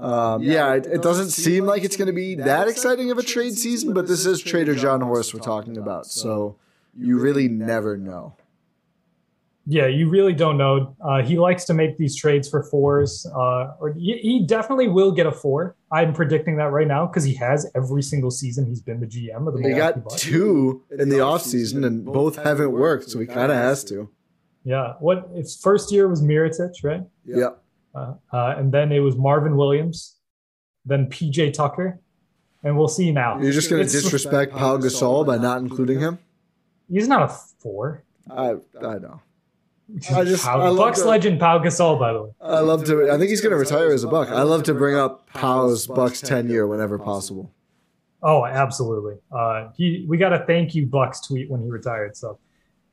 [0.00, 3.22] Um, yeah, it, it, doesn't seem like it's going to be that exciting of a
[3.22, 6.56] trade season, but this is Trader Jon Horst we're talking about, so
[6.96, 8.34] you really never know.
[9.66, 10.96] Yeah, you really don't know.
[11.04, 15.12] Uh, he likes to make these trades for fours, uh, or he, he, definitely will
[15.12, 15.76] get a four.
[15.92, 19.46] I'm predicting that right now because he has every single season he's been the GM
[19.46, 19.68] of the.
[19.68, 20.22] He got Bucks.
[20.22, 24.10] two in the offseason and both haven't worked, so he kind of has to.
[24.64, 27.02] Yeah, what its first year was Mirotic, right?
[27.24, 27.50] Yeah,
[27.94, 30.16] uh, uh, and then it was Marvin Williams,
[30.84, 32.00] then PJ Tucker,
[32.62, 33.40] and we'll see now.
[33.40, 36.18] You're just going to disrespect Pau Gasol by not including him.
[36.90, 38.04] He's not a four.
[38.30, 39.20] I I know.
[40.12, 42.30] I just Pau, I Bucks to, legend Pau Gasol, by the way.
[42.40, 43.10] I love to.
[43.10, 44.28] I think he's going to retire as a Buck.
[44.28, 47.52] I love to bring up Pau's Bucks tenure whenever possible.
[48.22, 49.16] Oh, absolutely.
[49.32, 52.16] Uh, he we got a thank you Bucks tweet when he retired.
[52.16, 52.38] So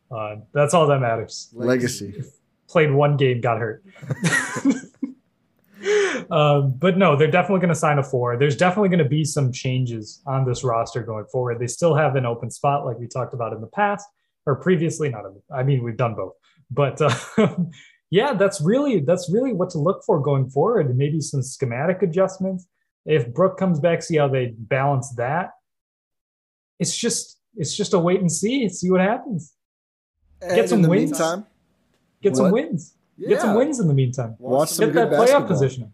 [0.09, 1.49] uh, that's all that matters.
[1.53, 2.23] Legacy.
[2.67, 3.83] Played one game, got hurt.
[6.32, 8.38] um, but no, they're definitely going to sign a four.
[8.38, 11.59] There's definitely going to be some changes on this roster going forward.
[11.59, 14.07] They still have an open spot, like we talked about in the past
[14.45, 15.09] or previously.
[15.09, 15.23] Not,
[15.53, 16.34] I mean, we've done both.
[16.71, 17.15] But uh,
[18.09, 20.95] yeah, that's really that's really what to look for going forward.
[20.97, 22.67] Maybe some schematic adjustments.
[23.05, 25.51] If Brook comes back, see how they balance that.
[26.80, 28.67] It's just it's just a wait and see.
[28.69, 29.53] See what happens.
[30.41, 31.11] And Get some wins.
[31.11, 31.45] Meantime,
[32.21, 32.38] Get what?
[32.38, 32.93] some wins.
[33.17, 33.30] Yeah.
[33.30, 34.36] Get some wins in the meantime.
[34.39, 35.91] Watch Get that playoff position.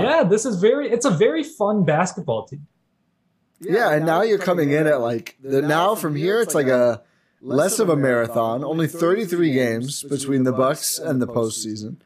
[0.00, 0.16] Yeah.
[0.18, 2.66] Yeah, this is very it's a very fun basketball team.
[3.60, 7.02] Yeah, and now you're coming in at like the now from here it's like a
[7.40, 11.96] less of a marathon, only 33 games between the Bucks and the postseason.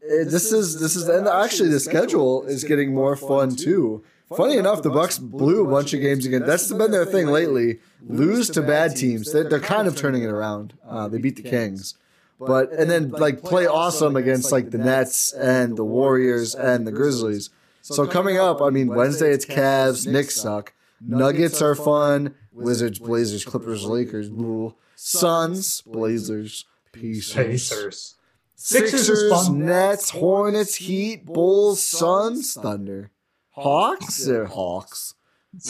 [0.00, 4.04] This is this is and actually the schedule is getting more fun too.
[4.36, 6.44] Funny enough, the Bucks blew a bunch of games again.
[6.44, 7.80] That's been their thing lately.
[8.06, 9.32] Lose to bad teams.
[9.32, 10.74] They're, they're kind of turning it around.
[10.86, 11.94] Uh, they beat the Kings,
[12.38, 16.92] but and then like play awesome against like the Nets and the Warriors and the
[16.92, 17.50] Grizzlies.
[17.82, 20.06] So coming up, I mean Wednesday it's Cavs.
[20.06, 20.72] Knicks suck.
[21.00, 22.34] Nuggets are fun.
[22.52, 28.16] Wizards, Blazers, Clippers, Lakers, Blue, Suns, Blazers, Pacers.
[28.60, 33.12] Sixers, Nets, Hornets, Heat, Bulls, Suns, Thunder,
[33.50, 35.14] Hawks, they're Hawks,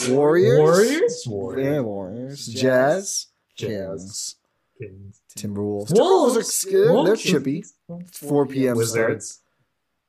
[0.09, 4.35] Warriors, Warriors, Warriors, Warriors, Jazz, Jazz,
[5.37, 5.93] Timberwolves.
[5.97, 7.07] Wolves, are good.
[7.07, 7.63] They're chippy.
[8.11, 8.77] 4 p.m.
[8.77, 9.41] Wizards.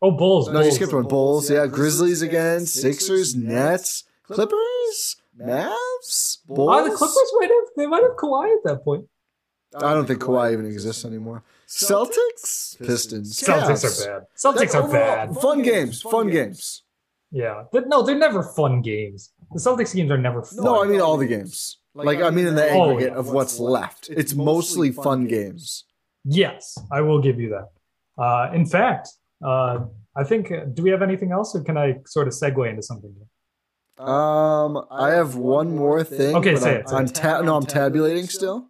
[0.03, 0.49] Oh, Bulls.
[0.49, 0.67] No, Bulls.
[0.67, 1.05] you skipped one.
[1.09, 1.51] Bulls.
[1.51, 2.65] Yeah, Grizzlies again.
[2.67, 5.17] Sixers, Nets, Clippers.
[5.39, 6.39] Mavs?
[6.47, 6.71] Bulls?
[6.71, 9.07] Oh, the Clippers might have they might have Kawhi at that point.
[9.77, 11.43] I don't think Kawhi even exists anymore.
[11.69, 14.07] Celtics, Pistons, Celtics Cavs.
[14.07, 14.27] are bad.
[14.37, 15.37] Celtics are bad.
[15.37, 16.83] Fun games, fun games.
[17.31, 19.31] Yeah, but no, they're never fun games.
[19.53, 20.65] The Celtics games are never fun.
[20.65, 21.79] No, I mean all the games.
[21.95, 24.09] Like I mean in the oh, aggregate of what's left.
[24.11, 25.85] It's mostly fun games.
[26.25, 28.23] Yes, I will give you that.
[28.23, 29.09] Uh, in fact,
[29.45, 29.81] uh,
[30.17, 30.53] I think.
[30.53, 33.15] Uh, do we have anything else, or can I sort of segue into something?
[33.99, 36.37] Um, I have one more thing.
[36.37, 36.93] Okay, say I'm, it.
[36.93, 38.69] I'm ta- no, I'm tabulating still.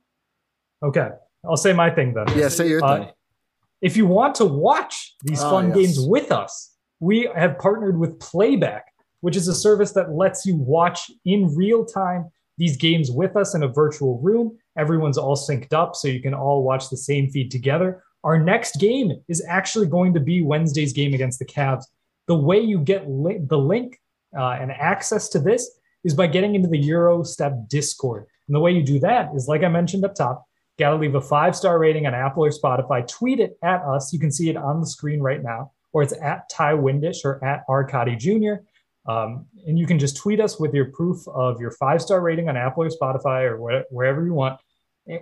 [0.83, 1.11] Okay,
[1.45, 2.27] I'll say my thing then.
[2.37, 3.09] Yeah, say your uh, thing.
[3.83, 5.77] If you want to watch these ah, fun yes.
[5.77, 8.87] games with us, we have partnered with Playback,
[9.21, 12.31] which is a service that lets you watch in real time
[12.61, 14.57] these games with us in a virtual room.
[14.77, 18.05] Everyone's all synced up, so you can all watch the same feed together.
[18.23, 21.85] Our next game is actually going to be Wednesday's game against the Cavs.
[22.29, 23.99] The way you get li- the link
[24.39, 25.71] uh, and access to this
[26.05, 28.27] is by getting into the Euro Step Discord.
[28.47, 30.45] And the way you do that is, like I mentioned up top,
[30.79, 33.09] got to leave a five star rating on Apple or Spotify.
[33.09, 34.13] Tweet it at us.
[34.13, 37.43] You can see it on the screen right now, or it's at Ty Windish or
[37.43, 38.63] at Arcadi Jr.
[39.07, 42.49] Um, and you can just tweet us with your proof of your five star rating
[42.49, 44.61] on Apple or Spotify or wh- wherever you want,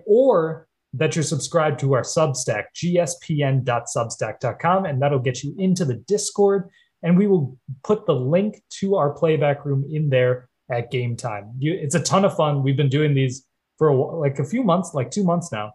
[0.06, 6.70] or that you're subscribed to our Substack, gspn.substack.com, and that'll get you into the Discord
[7.02, 11.52] and we will put the link to our playback room in there at game time.
[11.58, 12.62] You, it's a ton of fun.
[12.62, 15.72] We've been doing these for a, like a few months, like two months now.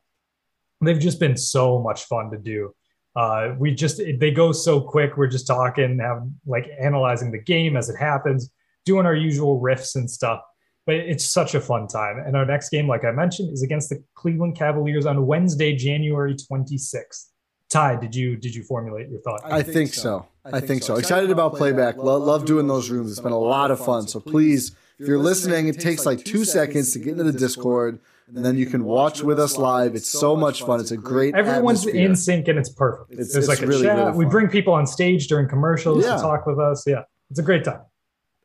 [0.82, 2.74] They've just been so much fun to do.
[3.16, 5.18] Uh, we just they go so quick.
[5.18, 8.50] We're just talking, having like analyzing the game as it happens,
[8.86, 10.42] doing our usual riffs and stuff.
[10.86, 12.22] But it's such a fun time.
[12.26, 16.36] And our next game, like I mentioned, is against the Cleveland Cavaliers on Wednesday, January
[16.36, 17.30] 26th.
[17.70, 19.42] Ty, did you did you formulate your thought?
[19.46, 20.28] I, think, so.
[20.46, 20.96] I think so.
[20.96, 21.98] Excited about playback.
[21.98, 23.12] Love, love doing those rooms.
[23.12, 24.08] It's been a lot of fun.
[24.08, 28.00] So please, if you're listening, it takes like two seconds to get into the Discord,
[28.34, 29.96] and then you can watch with us live.
[29.96, 30.80] It's so much fun.
[30.80, 31.36] It's a great.
[31.36, 32.06] Everyone's atmosphere.
[32.06, 33.12] in sync and it's perfect.
[33.12, 33.98] It's, There's it's like a really, chat.
[33.98, 36.16] Really we bring people on stage during commercials yeah.
[36.16, 36.86] to talk with us.
[36.88, 37.82] Yeah, it's a great time.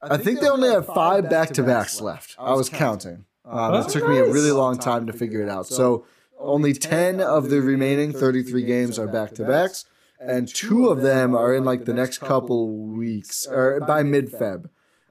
[0.03, 2.35] I think they only have five back to backs left.
[2.39, 3.25] I was counting.
[3.45, 5.67] Um, it took me a really long time to figure it out.
[5.67, 6.05] So
[6.39, 9.87] only 10 of the remaining 33 games are back to backs,
[10.21, 14.69] and two of them are in like the next couple weeks or by mid Feb.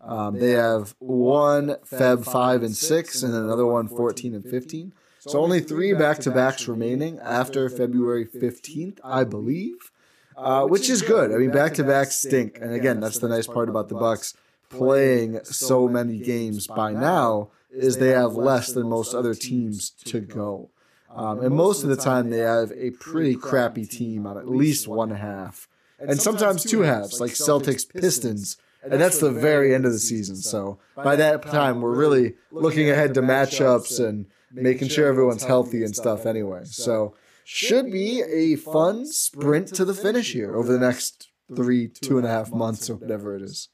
[0.07, 4.93] Um, they have one Feb 5 and 6, and another one 14 and 15.
[5.19, 9.91] So only three back to backs remaining after February 15th, I believe,
[10.37, 11.33] uh, which is good.
[11.33, 12.59] I mean, back to backs stink.
[12.61, 14.33] And again, that's the nice part about the Bucks
[14.69, 20.21] playing so many games by now is they have less than most other teams to
[20.21, 20.69] go.
[21.13, 24.87] Um, and most of the time, they have a pretty crappy team on at least
[24.87, 25.67] one half,
[25.99, 28.57] and sometimes two halves, like Celtics Pistons.
[28.91, 30.35] And that's the very end of the season.
[30.35, 35.83] So by that time, we're really looking ahead to matchups and making sure everyone's healthy
[35.83, 36.61] and stuff anyway.
[36.63, 42.17] So should be a fun sprint to the finish here over the next three, two
[42.17, 43.69] and a half months or whatever it is.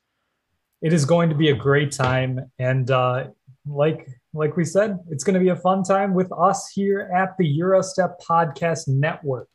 [0.82, 2.52] It is going to be a great time.
[2.60, 3.30] And uh,
[3.66, 7.38] like like we said, it's going to be a fun time with us here at
[7.38, 9.48] the Eurostep Podcast Network.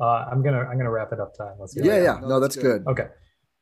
[0.00, 1.54] Uh, I'm gonna I'm gonna wrap it up time.
[1.58, 1.84] Let's go.
[1.84, 2.20] yeah, yeah.
[2.20, 2.84] No, that's good.
[2.86, 3.06] Okay.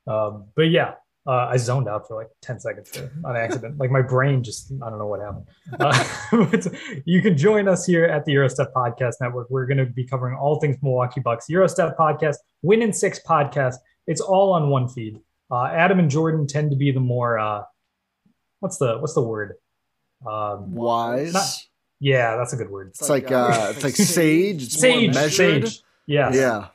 [0.07, 0.95] Um, but yeah,
[1.31, 3.79] uh, I zoned out for like 10 seconds there on accident.
[3.79, 5.47] like my brain just, I don't know what happened.
[5.79, 6.75] Uh,
[7.05, 9.49] you can join us here at the Eurostep Podcast Network.
[9.49, 13.77] We're going to be covering all things Milwaukee Bucks, Eurostep Podcast, Win in Six Podcast.
[14.09, 15.21] It's all on one feed.
[15.53, 17.63] Uh, Adam and Jordan tend to be the more, uh,
[18.59, 19.55] what's the, what's the word?
[20.29, 21.33] Um, Wise.
[21.33, 21.47] Not,
[22.01, 22.89] yeah, that's a good word.
[22.89, 24.65] It's like, uh, it's like sage.
[24.65, 25.81] It's sage, sage.
[26.07, 26.33] Yeah.
[26.33, 26.67] Yeah.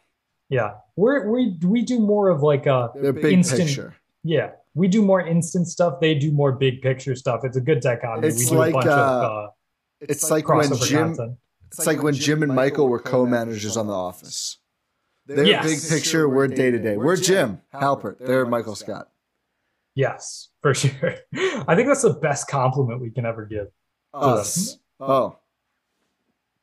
[0.47, 0.75] Yeah.
[0.95, 3.95] We're, we, we do more of like a big instant, picture
[4.25, 5.99] yeah, we do more instant stuff.
[6.01, 7.41] They do more big picture stuff.
[7.43, 8.27] It's a good dichotomy.
[8.27, 9.23] It's we do like, a bunch uh, of.
[9.23, 9.51] Uh,
[10.01, 11.15] it's, it's like, like when Jim.
[11.15, 11.37] Content.
[11.67, 14.59] It's like when Jim and Michael were co-managers on The Office.
[15.27, 15.65] They're yes.
[15.65, 16.27] big picture.
[16.29, 16.97] We're day to day.
[16.97, 18.17] We're Jim Halpert.
[18.19, 19.09] They're Michael Scott.
[19.93, 21.15] Yes, for sure.
[21.67, 23.67] I think that's the best compliment we can ever give.
[24.13, 24.77] Us.
[24.99, 25.37] Oh.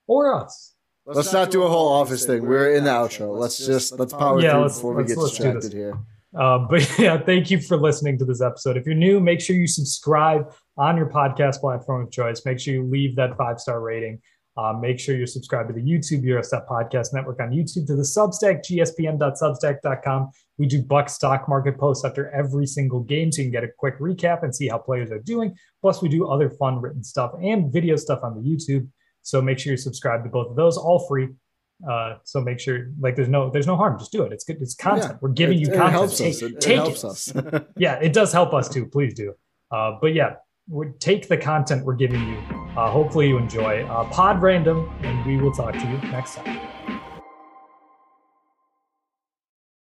[0.06, 0.74] Or us.
[1.04, 2.46] Let's, let's not do a whole office thing.
[2.46, 3.36] We're in the outro.
[3.36, 5.98] Let's just let's power yeah, through before we get distracted here.
[6.34, 8.76] Um, but yeah, thank you for listening to this episode.
[8.76, 12.44] If you're new, make sure you subscribe on your podcast platform of choice.
[12.44, 14.20] Make sure you leave that five star rating.
[14.56, 18.02] Um, make sure you're subscribed to the YouTube Eurostep Podcast Network on YouTube, to the
[18.02, 20.30] Substack, gspn.substack.com.
[20.58, 23.72] We do Buck stock market posts after every single game so you can get a
[23.78, 25.56] quick recap and see how players are doing.
[25.80, 28.86] Plus, we do other fun written stuff and video stuff on the YouTube.
[29.22, 31.28] So make sure you subscribe to both of those, all free.
[31.88, 33.98] Uh, so make sure like there's no there's no harm.
[33.98, 34.32] Just do it.
[34.32, 34.58] It's good.
[34.60, 35.12] It's content.
[35.12, 35.88] Yeah, We're giving it, you content.
[35.88, 36.42] It helps take, us.
[36.42, 37.32] It, take it helps us.
[37.76, 38.86] yeah, it does help us too.
[38.86, 39.34] Please do.
[39.70, 40.34] Uh, but yeah,
[40.68, 42.36] we take the content we're giving you.
[42.76, 43.84] Uh, hopefully you enjoy.
[43.84, 46.60] Uh, Pod random, and we will talk to you next time.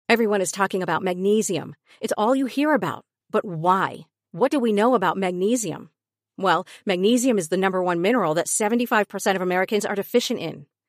[0.08, 1.74] Everyone is talking about magnesium.
[2.00, 3.04] It's all you hear about.
[3.30, 4.06] But why?
[4.32, 5.90] What do we know about magnesium?
[6.36, 10.66] Well, magnesium is the number one mineral that 75% of Americans are deficient in.